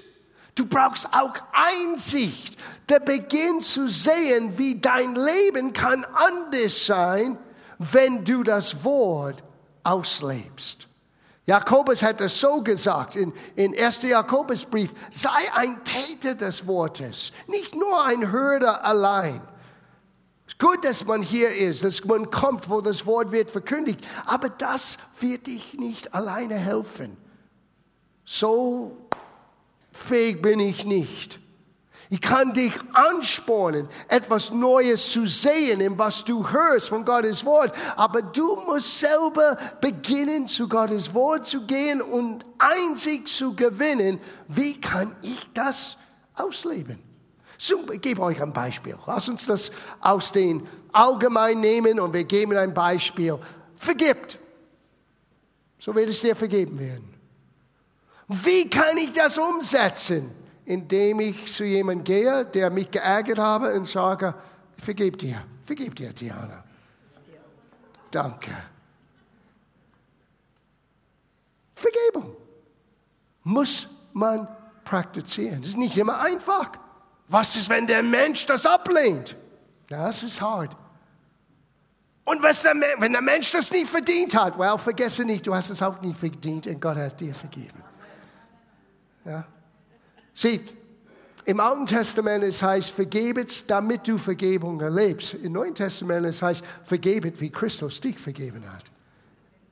Du 0.55 0.65
brauchst 0.65 1.07
auch 1.13 1.33
Einsicht, 1.53 2.57
der 2.89 2.99
Beginn 2.99 3.61
zu 3.61 3.87
sehen, 3.87 4.57
wie 4.57 4.79
dein 4.79 5.15
Leben 5.15 5.71
kann 5.73 6.05
anders 6.13 6.85
sein, 6.85 7.37
wenn 7.77 8.25
du 8.25 8.43
das 8.43 8.83
Wort 8.83 9.41
auslebst. 9.83 10.89
Jakobus 11.45 12.03
hat 12.03 12.21
es 12.21 12.39
so 12.39 12.61
gesagt 12.61 13.15
in, 13.15 13.33
in 13.55 13.75
1. 13.75 14.03
Jakobusbrief, 14.03 14.93
sei 15.09 15.51
ein 15.53 15.83
Täter 15.83 16.35
des 16.35 16.67
Wortes, 16.67 17.31
nicht 17.47 17.75
nur 17.75 18.05
ein 18.05 18.31
Hörer 18.31 18.83
allein. 18.83 19.41
Es 20.45 20.53
ist 20.53 20.59
gut, 20.59 20.83
dass 20.83 21.05
man 21.05 21.21
hier 21.23 21.49
ist, 21.55 21.83
dass 21.83 22.03
man 22.05 22.29
kommt, 22.29 22.69
wo 22.69 22.81
das 22.81 23.05
Wort 23.05 23.31
wird 23.31 23.49
verkündigt, 23.49 24.05
aber 24.25 24.49
das 24.49 24.97
wird 25.19 25.47
dich 25.47 25.75
nicht 25.75 26.13
alleine 26.13 26.55
helfen. 26.55 27.17
So 28.31 28.95
fähig 29.91 30.39
bin 30.39 30.59
ich 30.59 30.85
nicht. 30.85 31.39
Ich 32.11 32.21
kann 32.21 32.53
dich 32.53 32.73
anspornen, 32.93 33.89
etwas 34.07 34.51
Neues 34.51 35.11
zu 35.11 35.25
sehen, 35.25 35.81
in 35.81 35.97
was 35.97 36.25
du 36.25 36.47
hörst 36.47 36.89
von 36.89 37.03
Gottes 37.05 37.43
Wort. 37.43 37.73
Aber 37.95 38.21
du 38.21 38.55
musst 38.67 38.99
selber 38.99 39.57
beginnen, 39.81 40.47
zu 40.47 40.69
Gottes 40.69 41.11
Wort 41.15 41.47
zu 41.47 41.65
gehen 41.65 42.03
und 42.03 42.45
Einsicht 42.59 43.29
zu 43.29 43.55
gewinnen. 43.55 44.19
Wie 44.47 44.79
kann 44.79 45.15
ich 45.23 45.49
das 45.55 45.97
ausleben? 46.35 46.99
So, 47.57 47.91
ich 47.91 47.99
gebe 47.99 48.21
euch 48.21 48.39
ein 48.43 48.53
Beispiel. 48.53 48.95
Lass 49.07 49.27
uns 49.27 49.47
das 49.47 49.71
aus 50.01 50.31
den 50.31 50.67
Allgemein 50.91 51.59
nehmen 51.59 51.99
und 51.99 52.13
wir 52.13 52.25
geben 52.25 52.55
ein 52.57 52.75
Beispiel. 52.75 53.39
Vergibt. 53.75 54.37
So 55.79 55.95
wird 55.95 56.09
es 56.09 56.21
dir 56.21 56.35
vergeben 56.35 56.77
werden. 56.77 57.18
Wie 58.29 58.69
kann 58.69 58.95
ich 58.97 59.11
das 59.11 59.37
umsetzen? 59.37 60.31
Indem 60.65 61.19
ich 61.19 61.51
zu 61.51 61.63
jemandem 61.63 62.03
gehe, 62.03 62.45
der 62.45 62.69
mich 62.69 62.91
geärgert 62.91 63.39
habe 63.39 63.73
und 63.73 63.87
sage, 63.87 64.35
vergib 64.77 65.17
dir, 65.17 65.43
vergib 65.65 65.95
dir, 65.95 66.13
Diana. 66.13 66.63
Danke. 68.11 68.51
Vergebung. 71.73 72.35
muss 73.43 73.87
man 74.13 74.47
praktizieren. 74.83 75.59
Das 75.59 75.69
ist 75.69 75.77
nicht 75.77 75.97
immer 75.97 76.19
einfach. 76.19 76.71
Was 77.27 77.55
ist, 77.55 77.69
wenn 77.69 77.87
der 77.87 78.03
Mensch 78.03 78.45
das 78.45 78.65
ablehnt? 78.65 79.35
Das 79.87 80.21
ist 80.21 80.41
hart. 80.41 80.75
Und 82.25 82.43
der, 82.43 82.75
wenn 82.99 83.11
der 83.11 83.21
Mensch 83.21 83.51
das 83.51 83.71
nicht 83.71 83.87
verdient 83.87 84.35
hat, 84.35 84.59
well, 84.59 84.77
vergesse 84.77 85.25
nicht, 85.25 85.47
du 85.47 85.55
hast 85.55 85.69
es 85.69 85.81
auch 85.81 85.99
nicht 86.01 86.17
verdient 86.17 86.67
und 86.67 86.79
Gott 86.79 86.97
hat 86.97 87.19
dir 87.19 87.33
vergeben. 87.33 87.83
Ja? 89.25 89.45
Sieh, 90.33 90.61
im 91.45 91.59
Alten 91.59 91.85
Testament 91.85 92.43
es 92.43 92.61
heißt, 92.61 92.91
vergebet, 92.91 93.69
damit 93.69 94.07
du 94.07 94.17
Vergebung 94.17 94.79
erlebst. 94.81 95.33
Im 95.33 95.53
Neuen 95.53 95.73
Testament 95.73 96.25
es 96.27 96.41
heißt, 96.41 96.63
vergebet, 96.83 97.41
wie 97.41 97.49
Christus 97.49 97.99
dich 97.99 98.19
vergeben 98.19 98.63
hat. 98.71 98.83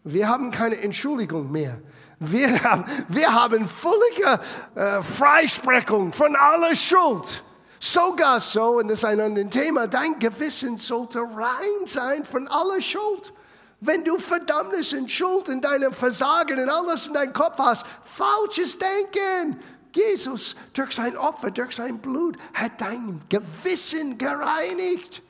Wir 0.03 0.27
haben 0.27 0.51
keine 0.51 0.81
Entschuldigung 0.81 1.51
mehr. 1.51 1.79
Wir 2.19 2.63
haben, 2.63 2.85
wir 3.09 3.31
haben 3.31 3.67
völlige 3.67 4.39
äh, 4.73 5.03
Freisprechung 5.03 6.13
von 6.13 6.35
aller 6.35 6.75
Schuld. 6.75 7.43
Sogar 7.79 8.39
so, 8.39 8.79
und 8.79 8.87
das 8.87 8.99
ist 8.99 9.05
ein 9.05 9.19
anderes 9.19 9.49
Thema, 9.49 9.85
dein 9.85 10.17
Gewissen 10.17 10.77
sollte 10.77 11.19
rein 11.19 11.85
sein 11.85 12.25
von 12.25 12.47
aller 12.47 12.81
Schuld. 12.81 13.33
Wenn 13.79 14.03
du 14.03 14.17
Verdammnis 14.17 14.93
und 14.93 15.11
Schuld 15.11 15.49
in 15.49 15.61
deinem 15.61 15.93
Versagen 15.93 16.59
und 16.59 16.69
alles 16.69 17.07
in 17.07 17.13
deinem 17.13 17.33
Kopf 17.33 17.57
hast, 17.59 17.85
falsches 18.03 18.77
Denken. 18.77 19.59
Jesus 19.95 20.55
durch 20.73 20.93
sein 20.93 21.17
Opfer, 21.17 21.49
durch 21.49 21.75
sein 21.75 21.99
Blut 21.99 22.37
hat 22.53 22.81
dein 22.81 23.21
Gewissen 23.29 24.17
gereinigt. 24.17 25.21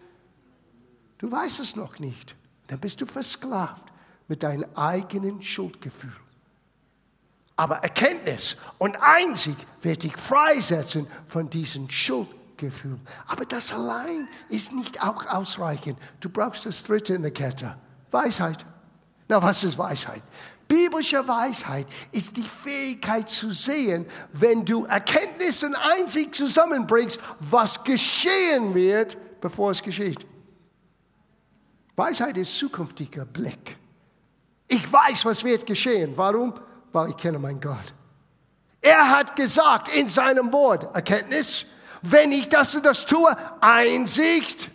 Du 1.20 1.32
weißt 1.32 1.60
es 1.60 1.76
noch 1.76 2.00
nicht. 2.00 2.36
Dann 2.68 2.80
bist 2.80 3.00
du 3.02 3.06
versklavt 3.06 3.86
mit 4.28 4.44
deinem 4.44 4.66
eigenen 4.76 5.42
Schuldgefühl. 5.42 6.16
Aber 7.56 7.78
Erkenntnis 7.78 8.56
und 8.78 8.96
Einzig 8.98 9.56
wird 9.82 10.04
dich 10.04 10.16
freisetzen 10.16 11.08
von 11.28 11.50
diesem 11.50 11.90
Schuldgefühl. 11.90 13.00
Aber 13.28 13.46
das 13.46 13.74
allein 13.74 14.28
ist 14.50 14.74
nicht 14.74 15.02
auch 15.02 15.26
ausreichend. 15.26 15.98
Du 16.20 16.30
brauchst 16.30 16.66
das 16.66 16.84
dritte 16.84 17.16
in 17.16 17.24
der 17.24 17.32
Kette. 17.32 17.78
Weisheit. 18.12 18.66
Na, 19.28 19.42
was 19.42 19.64
ist 19.64 19.78
Weisheit? 19.78 20.24
Biblische 20.68 21.26
Weisheit 21.28 21.88
ist 22.12 22.36
die 22.36 22.44
Fähigkeit 22.44 23.30
zu 23.30 23.52
sehen, 23.52 24.06
wenn 24.34 24.66
du 24.66 24.86
Erkenntnis 24.86 25.64
und 25.64 25.76
Einsicht 25.76 26.36
zusammenbringst, 26.36 27.20
was 27.40 27.84
geschehen 27.84 28.76
wird, 28.76 29.18
bevor 29.40 29.72
es 29.72 29.82
geschieht. 29.82 30.26
Weisheit 31.96 32.38
ist 32.38 32.58
zukünftiger 32.58 33.26
Blick. 33.26 33.78
Ich 34.68 34.92
weiß, 34.92 35.24
was 35.26 35.44
wird 35.44 35.66
geschehen. 35.66 36.14
Warum? 36.16 36.54
weil 36.98 37.10
ich 37.10 37.18
kenne 37.18 37.40
meinen 37.40 37.62
Gott. 37.62 37.94
Er 38.82 39.10
hat 39.10 39.36
gesagt 39.36 39.90
in 39.90 40.08
seinem 40.08 40.52
Wort, 40.52 40.96
Erkenntnis, 40.96 41.66
wenn 42.02 42.32
ich 42.32 42.48
das 42.50 42.74
und 42.76 42.86
das 42.86 43.06
tue, 43.06 43.36
Einsicht, 43.62 44.72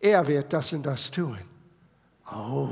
er 0.00 0.26
wird 0.26 0.52
das 0.52 0.72
und 0.72 0.84
das 0.84 1.10
tun. 1.10 1.38
Oh. 2.32 2.68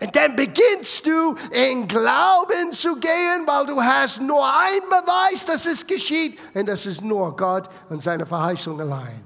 Und 0.00 0.16
dann 0.16 0.34
beginnst 0.34 1.06
du 1.06 1.36
in 1.50 1.86
Glauben 1.86 2.72
zu 2.72 2.96
gehen, 2.96 3.46
weil 3.46 3.66
du 3.66 3.82
hast 3.82 4.20
nur 4.20 4.44
ein 4.44 4.80
Beweis, 4.88 5.44
dass 5.44 5.66
es 5.66 5.86
geschieht, 5.86 6.38
und 6.54 6.66
das 6.66 6.86
ist 6.86 7.02
nur 7.02 7.36
Gott 7.36 7.68
und 7.90 8.02
seine 8.02 8.24
Verheißung 8.24 8.80
allein. 8.80 9.22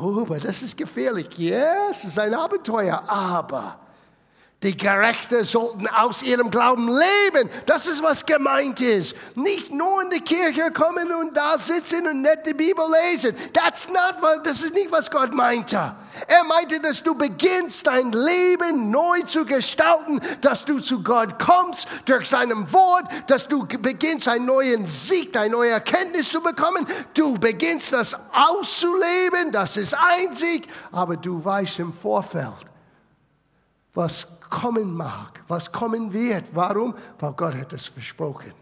Oh, 0.00 0.22
aber 0.22 0.38
das 0.38 0.62
ist 0.62 0.76
gefährlich. 0.76 1.28
Yes, 1.36 1.98
es 1.98 2.04
ist 2.04 2.18
ein 2.18 2.34
Abenteuer, 2.34 3.02
aber 3.06 3.78
die 4.62 4.76
Gerechten 4.76 5.44
sollten 5.44 5.88
aus 5.88 6.22
ihrem 6.22 6.50
Glauben 6.50 6.88
leben. 6.88 7.50
Das 7.66 7.86
ist, 7.86 8.02
was 8.02 8.24
gemeint 8.24 8.80
ist. 8.80 9.14
Nicht 9.34 9.72
nur 9.72 10.02
in 10.02 10.10
die 10.10 10.20
Kirche 10.20 10.70
kommen 10.70 11.12
und 11.12 11.36
da 11.36 11.58
sitzen 11.58 12.06
und 12.06 12.22
nette 12.22 12.54
Bibel 12.54 12.84
lesen. 13.10 13.36
That's 13.52 13.88
not, 13.88 14.16
das 14.44 14.62
ist 14.62 14.74
nicht, 14.74 14.92
was 14.92 15.10
Gott 15.10 15.34
meinte. 15.34 15.96
Er 16.26 16.44
meinte, 16.44 16.78
dass 16.80 17.02
du 17.02 17.14
beginnst, 17.14 17.86
dein 17.86 18.12
Leben 18.12 18.90
neu 18.90 19.22
zu 19.22 19.44
gestalten, 19.44 20.20
dass 20.40 20.64
du 20.64 20.78
zu 20.78 21.02
Gott 21.02 21.38
kommst 21.38 21.88
durch 22.04 22.28
seinem 22.28 22.70
Wort, 22.72 23.06
dass 23.26 23.48
du 23.48 23.66
beginnst, 23.66 24.28
einen 24.28 24.46
neuen 24.46 24.86
Sieg, 24.86 25.36
eine 25.36 25.50
neue 25.50 25.70
Erkenntnis 25.70 26.28
zu 26.28 26.40
bekommen. 26.40 26.86
Du 27.14 27.34
beginnst 27.38 27.92
das 27.92 28.14
auszuleben, 28.32 29.50
das 29.50 29.76
ist 29.76 29.94
ein 29.94 30.32
Sieg, 30.32 30.68
aber 30.92 31.16
du 31.16 31.44
weißt 31.44 31.80
im 31.80 31.92
Vorfeld, 31.92 32.54
was 33.94 34.26
kommen 34.52 34.94
mag, 34.94 35.42
was 35.48 35.72
kommen 35.72 36.12
wird. 36.12 36.44
Warum? 36.52 36.94
Weil 37.18 37.32
Gott 37.32 37.54
hat 37.54 37.72
es 37.72 37.86
versprochen. 37.86 38.52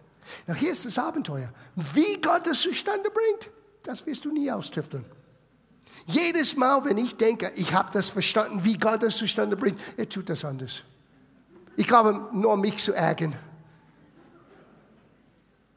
Na, 0.47 0.55
hier 0.55 0.71
ist 0.71 0.87
das 0.87 0.97
Abenteuer. 0.97 1.53
Wie 1.75 2.21
Gott 2.21 2.47
es 2.47 2.63
zustande 2.63 3.11
bringt, 3.11 3.51
das 3.83 4.07
wirst 4.07 4.25
du 4.25 4.33
nie 4.33 4.51
austüfteln. 4.51 5.05
Jedes 6.07 6.57
Mal, 6.57 6.85
wenn 6.85 6.97
ich 6.97 7.17
denke, 7.17 7.53
ich 7.57 7.75
habe 7.75 7.91
das 7.93 8.09
verstanden, 8.09 8.63
wie 8.63 8.79
Gott 8.79 9.03
es 9.03 9.17
zustande 9.17 9.57
bringt, 9.57 9.81
er 9.97 10.09
tut 10.09 10.29
das 10.29 10.45
anders. 10.45 10.85
Ich 11.77 11.89
glaube, 11.89 12.29
nur 12.33 12.57
mich 12.57 12.79
zu 12.79 12.93
ärgern. 12.93 13.35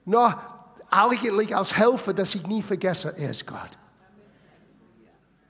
Nur 0.06 0.40
eigentlich 0.92 1.56
als 1.56 1.76
Helfer, 1.76 2.14
dass 2.14 2.36
ich 2.36 2.46
nie 2.46 2.62
vergesse, 2.62 3.16
er 3.18 3.32
ist 3.32 3.48
Gott. 3.48 3.72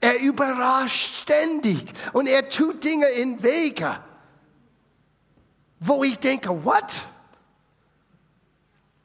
Er 0.00 0.20
überrascht 0.20 1.22
ständig 1.22 1.92
und 2.14 2.28
er 2.28 2.48
tut 2.48 2.82
Dinge 2.82 3.08
in 3.08 3.42
Wege 3.42 3.98
wo 5.86 6.02
ich 6.02 6.18
denke, 6.18 6.64
what? 6.64 7.02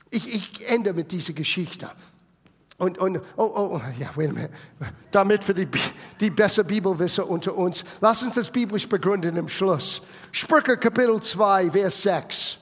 Ich, 0.09 0.33
ich 0.33 0.67
ende 0.67 0.93
mit 0.93 1.11
dieser 1.11 1.33
Geschichte. 1.33 1.89
Und, 2.77 2.97
und 2.97 3.17
oh, 3.35 3.43
oh, 3.43 3.69
oh, 3.75 3.81
ja, 3.99 4.09
wait 4.15 4.29
a 4.29 4.33
minute. 4.33 4.53
Damit 5.11 5.43
für 5.43 5.53
die, 5.53 5.67
die 6.21 6.29
besser 6.29 6.63
Bibelwisser 6.63 7.29
unter 7.29 7.55
uns, 7.55 7.83
lass 7.99 8.23
uns 8.23 8.35
das 8.35 8.49
biblisch 8.49 8.87
begründen 8.87 9.35
im 9.35 9.49
Schluss. 9.49 10.01
Sprüche 10.31 10.77
Kapitel 10.77 11.21
2, 11.21 11.71
Vers 11.71 12.01
6. 12.03 12.57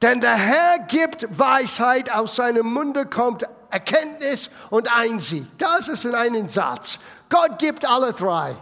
Denn 0.00 0.20
der 0.22 0.34
Herr 0.34 0.78
gibt 0.88 1.26
Weisheit, 1.38 2.10
aus 2.10 2.36
seinem 2.36 2.72
Munde 2.72 3.04
kommt 3.04 3.46
Erkenntnis 3.70 4.50
und 4.70 4.90
Einsicht. 4.92 5.46
Das 5.58 5.88
ist 5.88 6.06
in 6.06 6.14
einem 6.14 6.48
Satz. 6.48 6.98
Gott 7.28 7.58
gibt 7.58 7.86
alle 7.86 8.14
drei. 8.14 8.54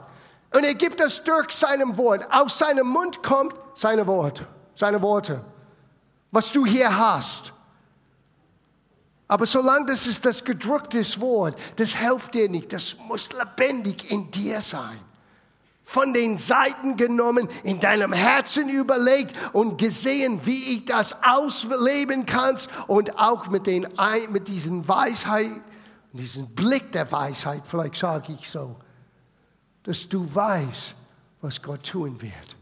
Und 0.52 0.64
er 0.64 0.74
gibt 0.74 1.00
es 1.00 1.22
durch 1.22 1.52
seinem 1.52 1.96
Wort. 1.96 2.26
Aus 2.32 2.58
seinem 2.58 2.88
Mund 2.88 3.22
kommt 3.22 3.54
seine 3.74 4.08
Wort 4.08 4.44
seine 4.80 5.00
Worte, 5.00 5.44
was 6.30 6.50
du 6.52 6.66
hier 6.66 6.96
hast. 6.96 7.52
Aber 9.28 9.46
solange 9.46 9.86
das 9.86 10.08
ist 10.08 10.24
das 10.24 10.42
gedruckte 10.42 11.04
Wort, 11.20 11.56
das 11.76 11.94
hilft 11.94 12.34
dir 12.34 12.48
nicht. 12.48 12.72
Das 12.72 12.96
muss 13.06 13.30
lebendig 13.32 14.10
in 14.10 14.30
dir 14.30 14.60
sein. 14.60 14.98
Von 15.84 16.12
den 16.12 16.38
Seiten 16.38 16.96
genommen, 16.96 17.48
in 17.62 17.78
deinem 17.78 18.12
Herzen 18.12 18.68
überlegt 18.68 19.34
und 19.52 19.76
gesehen, 19.78 20.40
wie 20.44 20.76
ich 20.76 20.84
das 20.84 21.22
ausleben 21.22 22.26
kann 22.26 22.56
und 22.86 23.18
auch 23.18 23.48
mit, 23.48 23.66
den, 23.66 23.86
mit 24.30 24.48
diesen 24.48 24.88
Weisheit, 24.88 25.50
diesen 26.12 26.52
Blick 26.54 26.90
der 26.92 27.10
Weisheit, 27.12 27.62
vielleicht 27.66 27.96
sage 27.96 28.32
ich 28.32 28.48
so, 28.48 28.76
dass 29.84 30.08
du 30.08 30.32
weißt, 30.34 30.94
was 31.40 31.62
Gott 31.62 31.84
tun 31.86 32.20
wird. 32.20 32.56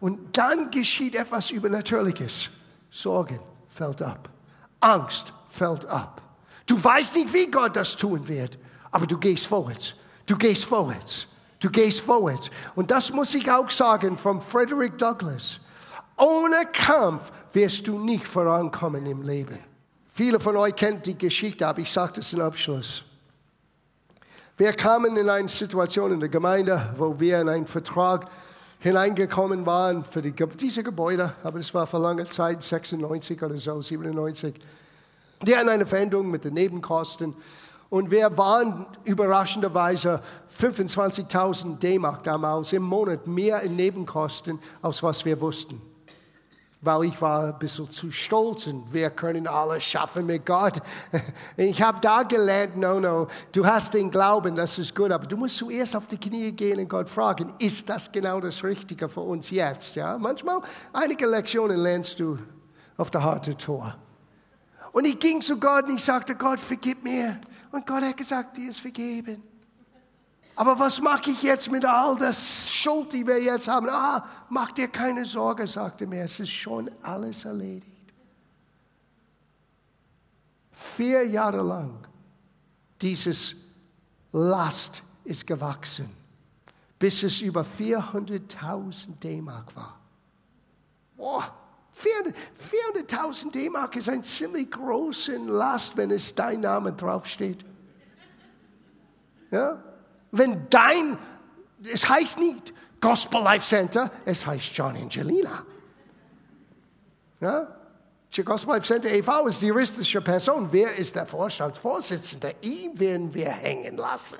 Und 0.00 0.36
dann 0.36 0.70
geschieht 0.70 1.14
etwas 1.14 1.50
Übernatürliches. 1.50 2.48
Sorgen 2.90 3.38
fällt 3.68 4.02
ab. 4.02 4.30
Angst 4.80 5.32
fällt 5.48 5.86
ab. 5.86 6.22
Du 6.66 6.82
weißt 6.82 7.16
nicht, 7.16 7.32
wie 7.32 7.50
Gott 7.50 7.76
das 7.76 7.96
tun 7.96 8.26
wird, 8.26 8.58
aber 8.90 9.06
du 9.06 9.18
gehst 9.18 9.46
vorwärts. 9.46 9.94
Du 10.26 10.36
gehst 10.36 10.64
vorwärts. 10.64 11.26
Du 11.58 11.70
gehst 11.70 12.00
vorwärts. 12.00 12.50
Und 12.74 12.90
das 12.90 13.12
muss 13.12 13.34
ich 13.34 13.50
auch 13.50 13.68
sagen 13.68 14.16
von 14.16 14.40
Frederick 14.40 14.96
Douglass. 14.96 15.60
Ohne 16.16 16.66
Kampf 16.72 17.30
wirst 17.52 17.86
du 17.86 17.98
nicht 17.98 18.26
vorankommen 18.26 19.04
im 19.06 19.22
Leben. 19.22 19.58
Viele 20.08 20.40
von 20.40 20.56
euch 20.56 20.74
kennen 20.74 21.02
die 21.02 21.16
Geschichte, 21.16 21.66
aber 21.66 21.80
ich 21.80 21.92
sage 21.92 22.14
das 22.16 22.32
im 22.32 22.40
Abschluss. 22.40 23.02
Wir 24.56 24.72
kamen 24.72 25.16
in 25.16 25.28
eine 25.28 25.48
Situation 25.48 26.12
in 26.12 26.20
der 26.20 26.28
Gemeinde, 26.28 26.94
wo 26.96 27.18
wir 27.18 27.40
in 27.40 27.48
einen 27.48 27.66
Vertrag 27.66 28.30
hineingekommen 28.80 29.64
waren 29.64 30.04
für 30.04 30.22
die, 30.22 30.34
diese 30.58 30.82
Gebäude, 30.82 31.34
aber 31.42 31.58
das 31.58 31.72
war 31.72 31.86
vor 31.86 32.00
langer 32.00 32.24
Zeit, 32.24 32.62
96 32.62 33.42
oder 33.42 33.56
so, 33.56 33.80
97. 33.80 34.54
Die 35.42 35.56
hatten 35.56 35.68
eine 35.68 35.86
Veränderung 35.86 36.30
mit 36.30 36.44
den 36.44 36.54
Nebenkosten. 36.54 37.34
Und 37.88 38.10
wir 38.10 38.36
waren 38.36 38.86
überraschenderweise 39.04 40.20
25.000 40.58 41.78
D-Mark 41.78 42.22
damals 42.24 42.72
im 42.72 42.82
Monat 42.82 43.26
mehr 43.26 43.62
in 43.62 43.76
Nebenkosten, 43.76 44.58
als 44.80 45.02
was 45.02 45.24
wir 45.24 45.40
wussten 45.40 45.89
weil 46.82 47.04
ich 47.04 47.20
war 47.20 47.48
ein 47.48 47.58
bisschen 47.58 47.90
zu 47.90 48.10
stolz 48.10 48.66
und 48.66 48.92
wir 48.92 49.10
können 49.10 49.46
alles 49.46 49.84
schaffen 49.84 50.26
mit 50.26 50.46
Gott. 50.46 50.80
Ich 51.56 51.82
habe 51.82 51.98
da 52.00 52.22
gelernt, 52.22 52.76
no, 52.76 53.00
no, 53.00 53.28
du 53.52 53.66
hast 53.66 53.92
den 53.92 54.10
Glauben, 54.10 54.56
das 54.56 54.78
ist 54.78 54.94
gut, 54.94 55.10
aber 55.12 55.26
du 55.26 55.36
musst 55.36 55.58
zuerst 55.58 55.94
auf 55.94 56.06
die 56.06 56.16
Knie 56.16 56.52
gehen 56.52 56.78
und 56.78 56.88
Gott 56.88 57.08
fragen, 57.08 57.52
ist 57.58 57.88
das 57.88 58.10
genau 58.10 58.40
das 58.40 58.64
Richtige 58.64 59.08
für 59.08 59.20
uns 59.20 59.50
jetzt? 59.50 59.94
Ja, 59.96 60.16
manchmal, 60.18 60.60
einige 60.92 61.26
Lektionen 61.26 61.78
lernst 61.78 62.18
du 62.18 62.38
auf 62.96 63.10
der 63.10 63.22
harte 63.22 63.56
Tor. 63.56 63.96
Und 64.92 65.04
ich 65.04 65.18
ging 65.18 65.40
zu 65.40 65.58
Gott 65.58 65.86
und 65.86 65.96
ich 65.96 66.04
sagte, 66.04 66.34
Gott, 66.34 66.58
vergib 66.58 67.04
mir. 67.04 67.40
Und 67.70 67.86
Gott 67.86 68.02
hat 68.02 68.16
gesagt, 68.16 68.56
dir 68.56 68.70
ist 68.70 68.80
vergeben. 68.80 69.42
Aber 70.60 70.78
was 70.78 71.00
mache 71.00 71.30
ich 71.30 71.42
jetzt 71.42 71.70
mit 71.70 71.86
all 71.86 72.18
das 72.18 72.70
Schuld, 72.70 73.14
die 73.14 73.26
wir 73.26 73.42
jetzt 73.42 73.66
haben? 73.66 73.88
Ah, 73.88 74.22
mach 74.50 74.70
dir 74.72 74.88
keine 74.88 75.24
Sorge, 75.24 75.66
sagte 75.66 76.06
mir, 76.06 76.24
es 76.24 76.38
ist 76.38 76.50
schon 76.50 76.90
alles 77.00 77.46
erledigt. 77.46 78.12
Vier 80.70 81.26
Jahre 81.26 81.62
lang, 81.62 82.06
dieses 83.00 83.56
Last 84.32 85.02
ist 85.24 85.46
gewachsen, 85.46 86.14
bis 86.98 87.22
es 87.22 87.40
über 87.40 87.62
400.000 87.62 89.18
D-Mark 89.18 89.74
war. 89.74 89.98
Boah, 91.16 91.54
400.000 91.96 93.50
D-Mark 93.50 93.96
ist 93.96 94.10
ein 94.10 94.22
ziemlich 94.22 94.70
großer 94.70 95.38
Last, 95.38 95.96
wenn 95.96 96.10
es 96.10 96.34
dein 96.34 96.60
Name 96.60 96.92
draufsteht. 96.92 97.64
Ja? 99.50 99.82
Wenn 100.30 100.68
dein, 100.70 101.18
es 101.82 102.08
heißt 102.08 102.38
nicht 102.38 102.72
Gospel 103.00 103.42
Life 103.42 103.66
Center, 103.66 104.10
es 104.24 104.46
heißt 104.46 104.72
John 104.72 104.96
Angelina. 104.96 105.64
Ja? 107.40 107.66
Die 108.32 108.44
Gospel 108.44 108.74
Life 108.74 108.86
Center 108.86 109.10
e.V. 109.10 109.46
ist 109.46 109.60
die 109.60 109.66
juristische 109.66 110.20
Person. 110.20 110.68
Wer 110.70 110.94
ist 110.94 111.16
der 111.16 111.26
Vorstandsvorsitzende? 111.26 112.54
Ihn 112.60 112.98
werden 112.98 113.34
wir 113.34 113.50
hängen 113.50 113.96
lassen. 113.96 114.38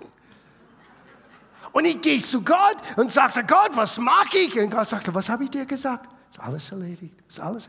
Und 1.72 1.84
ich 1.84 2.00
gehe 2.00 2.18
zu 2.18 2.42
Gott 2.42 2.76
und 2.96 3.10
sagte, 3.10 3.44
Gott, 3.44 3.70
was 3.74 3.98
mag 3.98 4.32
ich? 4.34 4.58
Und 4.58 4.70
Gott 4.70 4.88
sagte, 4.88 5.14
was 5.14 5.28
habe 5.28 5.44
ich 5.44 5.50
dir 5.50 5.66
gesagt? 5.66 6.08
Ist 6.30 6.40
alles 6.40 6.70
erledigt. 6.70 7.14
Ist 7.28 7.40
alles. 7.40 7.68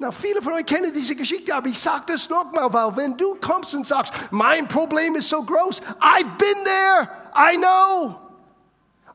Na, 0.00 0.12
viele 0.12 0.40
von 0.40 0.52
euch 0.52 0.64
kennen 0.64 0.92
diese 0.92 1.16
Geschichte, 1.16 1.52
aber 1.52 1.68
ich 1.68 1.78
sage 1.78 2.04
das 2.06 2.28
nochmal, 2.28 2.72
weil 2.72 2.96
wenn 2.96 3.16
du 3.16 3.34
kommst 3.40 3.74
und 3.74 3.84
sagst, 3.84 4.12
mein 4.30 4.68
Problem 4.68 5.16
ist 5.16 5.28
so 5.28 5.42
groß, 5.42 5.82
I've 6.00 6.36
been 6.38 6.64
there, 6.64 7.10
I 7.38 7.56
know. 7.56 8.16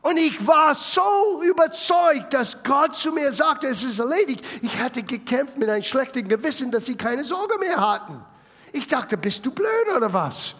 Und 0.01 0.17
ich 0.17 0.45
war 0.45 0.73
so 0.73 1.41
überzeugt, 1.43 2.33
dass 2.33 2.61
Gott 2.63 2.95
zu 2.95 3.11
mir 3.11 3.31
sagte, 3.31 3.67
es 3.67 3.83
ist 3.83 3.99
erledigt. 3.99 4.43
Ich 4.61 4.77
hatte 4.77 5.01
gekämpft 5.01 5.57
mit 5.57 5.69
einem 5.69 5.83
schlechten 5.83 6.27
Gewissen, 6.27 6.71
dass 6.71 6.85
sie 6.85 6.95
keine 6.95 7.23
Sorge 7.23 7.57
mehr 7.59 7.79
hatten. 7.79 8.23
Ich 8.73 8.87
dachte, 8.87 9.17
bist 9.17 9.45
du 9.45 9.51
blöd 9.51 9.95
oder 9.95 10.11
was? 10.11 10.55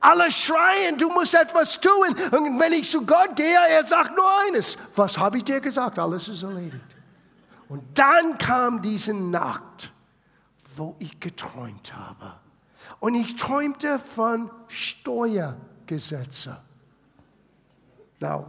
Alle 0.00 0.30
schreien, 0.30 0.98
du 0.98 1.08
musst 1.08 1.34
etwas 1.34 1.80
tun. 1.80 2.08
Und 2.32 2.58
wenn 2.58 2.72
ich 2.72 2.90
zu 2.90 3.06
Gott 3.06 3.36
gehe, 3.36 3.58
er 3.68 3.84
sagt 3.84 4.16
nur 4.16 4.30
eines. 4.48 4.76
Was 4.94 5.16
habe 5.18 5.38
ich 5.38 5.44
dir 5.44 5.60
gesagt? 5.60 5.98
Alles 5.98 6.28
ist 6.28 6.42
erledigt. 6.42 6.84
Und 7.68 7.82
dann 7.94 8.36
kam 8.38 8.82
diese 8.82 9.14
Nacht, 9.14 9.92
wo 10.76 10.96
ich 10.98 11.18
geträumt 11.20 11.92
habe. 11.94 12.34
Und 12.98 13.14
ich 13.14 13.36
träumte 13.36 13.98
von 13.98 14.50
Steuergesetzen. 15.86 16.56
Now, 18.20 18.46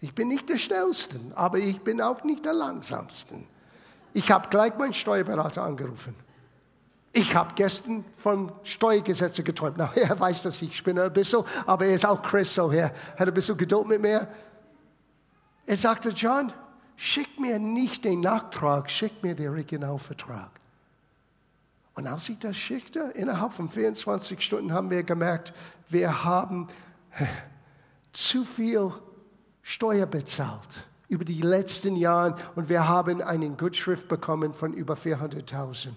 ich 0.00 0.14
bin 0.14 0.28
nicht 0.28 0.48
der 0.48 0.58
Schnellste, 0.58 1.20
aber 1.34 1.58
ich 1.58 1.80
bin 1.80 2.00
auch 2.00 2.22
nicht 2.24 2.44
der 2.44 2.52
Langsamste. 2.52 3.34
Ich 4.12 4.30
habe 4.30 4.48
gleich 4.48 4.76
meinen 4.76 4.92
Steuerberater 4.92 5.62
angerufen. 5.62 6.14
Ich 7.12 7.34
habe 7.34 7.54
gestern 7.54 8.04
von 8.16 8.52
Steuergesetzen 8.62 9.44
geträumt. 9.44 9.76
Na, 9.78 9.92
er 9.94 10.18
weiß, 10.18 10.42
dass 10.42 10.62
ich 10.62 10.76
spinne 10.76 11.04
ein 11.04 11.12
bisschen, 11.12 11.44
aber 11.66 11.86
er 11.86 11.94
ist 11.94 12.06
auch 12.06 12.22
Chris, 12.22 12.54
so 12.54 12.70
er 12.70 12.92
hat 13.18 13.28
ein 13.28 13.34
bisschen 13.34 13.56
Geduld 13.56 13.88
mit 13.88 14.00
mir. 14.00 14.28
Er 15.66 15.76
sagte, 15.76 16.10
John, 16.10 16.52
schick 16.96 17.38
mir 17.38 17.58
nicht 17.58 18.04
den 18.04 18.20
Nachtrag, 18.20 18.90
schick 18.90 19.22
mir 19.22 19.34
den 19.34 19.48
Originalvertrag. 19.48 20.59
Und 21.94 22.06
als 22.06 22.28
ich 22.28 22.38
das 22.38 22.56
schickte, 22.56 23.12
innerhalb 23.14 23.52
von 23.52 23.68
24 23.68 24.40
Stunden 24.40 24.72
haben 24.72 24.90
wir 24.90 25.02
gemerkt, 25.02 25.52
wir 25.88 26.24
haben 26.24 26.68
zu 28.12 28.44
viel 28.44 28.92
Steuer 29.62 30.06
bezahlt 30.06 30.84
über 31.08 31.24
die 31.24 31.42
letzten 31.42 31.96
Jahre 31.96 32.36
und 32.54 32.68
wir 32.68 32.86
haben 32.88 33.20
eine 33.20 33.50
Gutschrift 33.50 34.08
bekommen 34.08 34.54
von 34.54 34.72
über 34.72 34.94
400.000. 34.94 35.88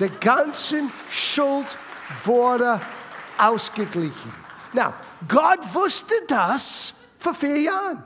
Der 0.00 0.08
ganze 0.08 0.82
Schuld 1.10 1.76
wurde 2.24 2.80
ausgeglichen. 3.36 4.32
Na, 4.72 4.94
Gott 5.26 5.60
wusste 5.74 6.14
das 6.26 6.94
vor 7.18 7.34
vier 7.34 7.60
Jahren. 7.60 8.04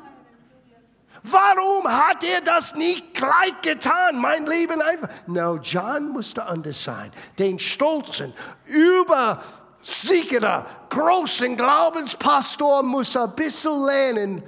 Warum 1.25 1.87
hat 1.87 2.25
er 2.25 2.41
das 2.41 2.75
nicht 2.75 3.15
gleich 3.15 3.61
getan? 3.63 4.21
Mein 4.21 4.45
Leben 4.47 4.83
einfach. 4.83 5.09
No, 5.27 5.57
John 5.57 6.09
musste 6.09 6.45
anders 6.45 6.83
sein. 6.83 7.13
Den 7.39 7.61
stolzen, 7.61 8.35
übersicherer, 8.67 10.67
großen 10.89 11.57
Glaubenspastor 11.57 12.83
muss 12.83 13.17
ein 13.17 13.33
bisschen 13.37 13.85
lernen. 13.85 14.43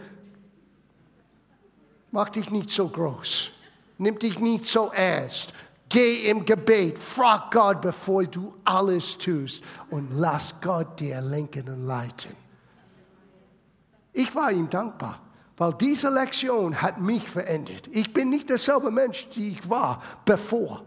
Mach 2.10 2.30
dich 2.30 2.50
nicht 2.50 2.70
so 2.70 2.88
groß. 2.88 3.50
Nimm 3.98 4.18
dich 4.18 4.40
nicht 4.40 4.66
so 4.66 4.90
ernst. 4.92 5.52
Geh 5.88 6.28
im 6.28 6.44
Gebet, 6.44 6.98
frag 6.98 7.52
Gott, 7.52 7.80
bevor 7.80 8.24
du 8.24 8.52
alles 8.64 9.16
tust 9.16 9.62
und 9.90 10.10
lass 10.14 10.60
Gott 10.60 10.98
dir 10.98 11.20
lenken 11.20 11.68
und 11.68 11.86
leiten. 11.86 12.34
Ich 14.12 14.34
war 14.34 14.50
ihm 14.50 14.68
dankbar, 14.68 15.20
weil 15.56 15.72
diese 15.74 16.10
Lektion 16.10 16.82
hat 16.82 17.00
mich 17.00 17.30
verändert. 17.30 17.88
Ich 17.92 18.12
bin 18.12 18.30
nicht 18.30 18.50
derselbe 18.50 18.90
Mensch, 18.90 19.28
die 19.30 19.50
ich 19.50 19.70
war 19.70 20.02
bevor. 20.24 20.84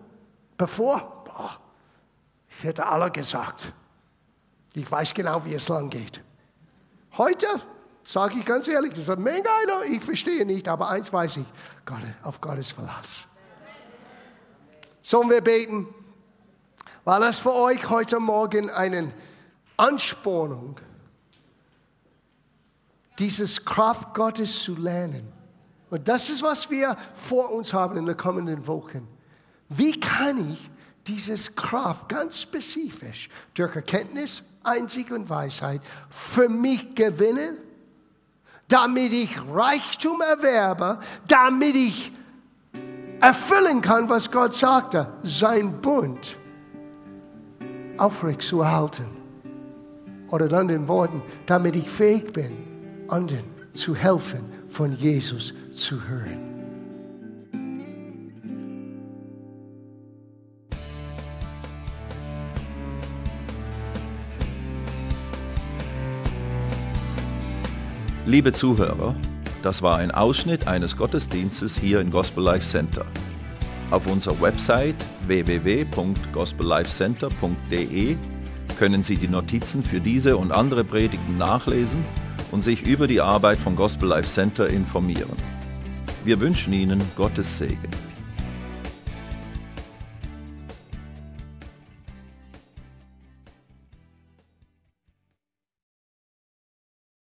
Bevor, 0.58 1.24
boah, 1.26 1.58
ich 2.50 2.64
hätte 2.64 2.86
alle 2.86 3.10
gesagt. 3.12 3.74
Ich 4.74 4.90
weiß 4.90 5.14
genau, 5.14 5.44
wie 5.46 5.54
es 5.54 5.70
lang 5.70 5.90
geht. 5.90 6.22
Heute 7.18 7.48
sage 8.04 8.40
ich 8.40 8.46
ganz 8.46 8.68
ehrlich, 8.68 8.92
das 8.92 9.10
ist 9.10 9.20
mega, 9.20 9.50
ich 9.90 10.04
verstehe 10.04 10.46
nicht, 10.46 10.68
aber 10.68 10.90
eins 10.90 11.12
weiß 11.12 11.38
ich, 11.38 11.46
Gott, 11.86 11.98
auf 12.24 12.42
Gottes 12.42 12.72
Verlass. 12.72 13.28
Sollen 15.02 15.30
wir 15.30 15.42
beten? 15.42 15.88
Weil 17.06 17.24
es 17.24 17.40
für 17.40 17.54
euch 17.54 17.90
heute 17.90 18.20
Morgen 18.20 18.70
eine 18.70 19.14
Anspornung, 19.78 20.80
dieses 23.20 23.64
Kraft 23.64 24.14
Gottes 24.14 24.64
zu 24.64 24.76
lernen. 24.76 25.32
Und 25.90 26.08
das 26.08 26.30
ist, 26.30 26.44
was 26.44 26.70
wir 26.70 26.96
vor 27.14 27.52
uns 27.54 27.74
haben 27.74 27.98
in 27.98 28.06
den 28.06 28.18
kommenden 28.18 28.68
Wochen. 28.68 29.08
Wie 29.70 30.00
kann 30.00 30.52
ich 30.52 30.70
dieses 31.08 31.56
Kraft 31.56 32.10
ganz 32.10 32.42
spezifisch 32.42 33.30
durch 33.54 33.76
Erkenntnis, 33.76 34.44
Einzig 34.64 35.12
und 35.12 35.30
Weisheit 35.30 35.82
für 36.10 36.50
mich 36.50 36.94
gewinnen, 36.94 37.58
damit 38.68 39.14
ich 39.14 39.30
Reichtum 39.50 40.22
erwerbe, 40.22 41.00
damit 41.26 41.76
ich 41.76 42.12
erfüllen 43.22 43.82
kann, 43.82 44.10
was 44.10 44.30
Gott 44.30 44.54
sagte, 44.54 45.08
sein 45.24 45.82
Bund 45.82 46.38
aufrecht 47.98 48.42
zu 48.42 48.62
erhalten. 48.62 49.06
Oder 50.30 50.48
in 50.48 50.54
anderen 50.54 50.88
Worten, 50.90 51.22
damit 51.46 51.78
ich 51.78 51.90
fähig 51.90 52.34
bin, 52.34 52.67
anderen 53.10 53.46
zu 53.74 53.96
helfen, 53.96 54.46
von 54.70 54.94
Jesus 54.94 55.54
zu 55.74 56.08
hören. 56.08 56.40
Liebe 68.26 68.52
Zuhörer, 68.52 69.16
das 69.64 69.82
war 69.82 70.00
ein 70.00 70.12
Ausschnitt 70.12 70.68
eines 70.68 70.98
Gottesdienstes 70.98 71.78
hier 71.78 72.02
im 72.02 72.12
Gospel 72.12 72.44
Life 72.44 72.66
Center. 72.66 73.06
Auf 73.90 74.06
unserer 74.06 74.42
Website 74.42 74.98
www.gospellifecenter.de 75.28 78.18
können 78.78 79.02
Sie 79.02 79.16
die 79.16 79.30
Notizen 79.30 79.82
für 79.82 80.02
diese 80.02 80.36
und 80.36 80.52
andere 80.52 80.84
Predigten 80.84 81.38
nachlesen 81.38 82.04
und 82.52 82.64
sich 82.64 82.86
über 82.86 83.08
die 83.08 83.22
Arbeit 83.22 83.58
vom 83.58 83.76
Gospel 83.76 84.10
Life 84.10 84.30
Center 84.30 84.68
informieren. 84.68 85.38
Wir 86.24 86.40
wünschen 86.40 86.74
Ihnen 86.74 87.02
Gottes 87.16 87.58
Segen. 87.58 88.07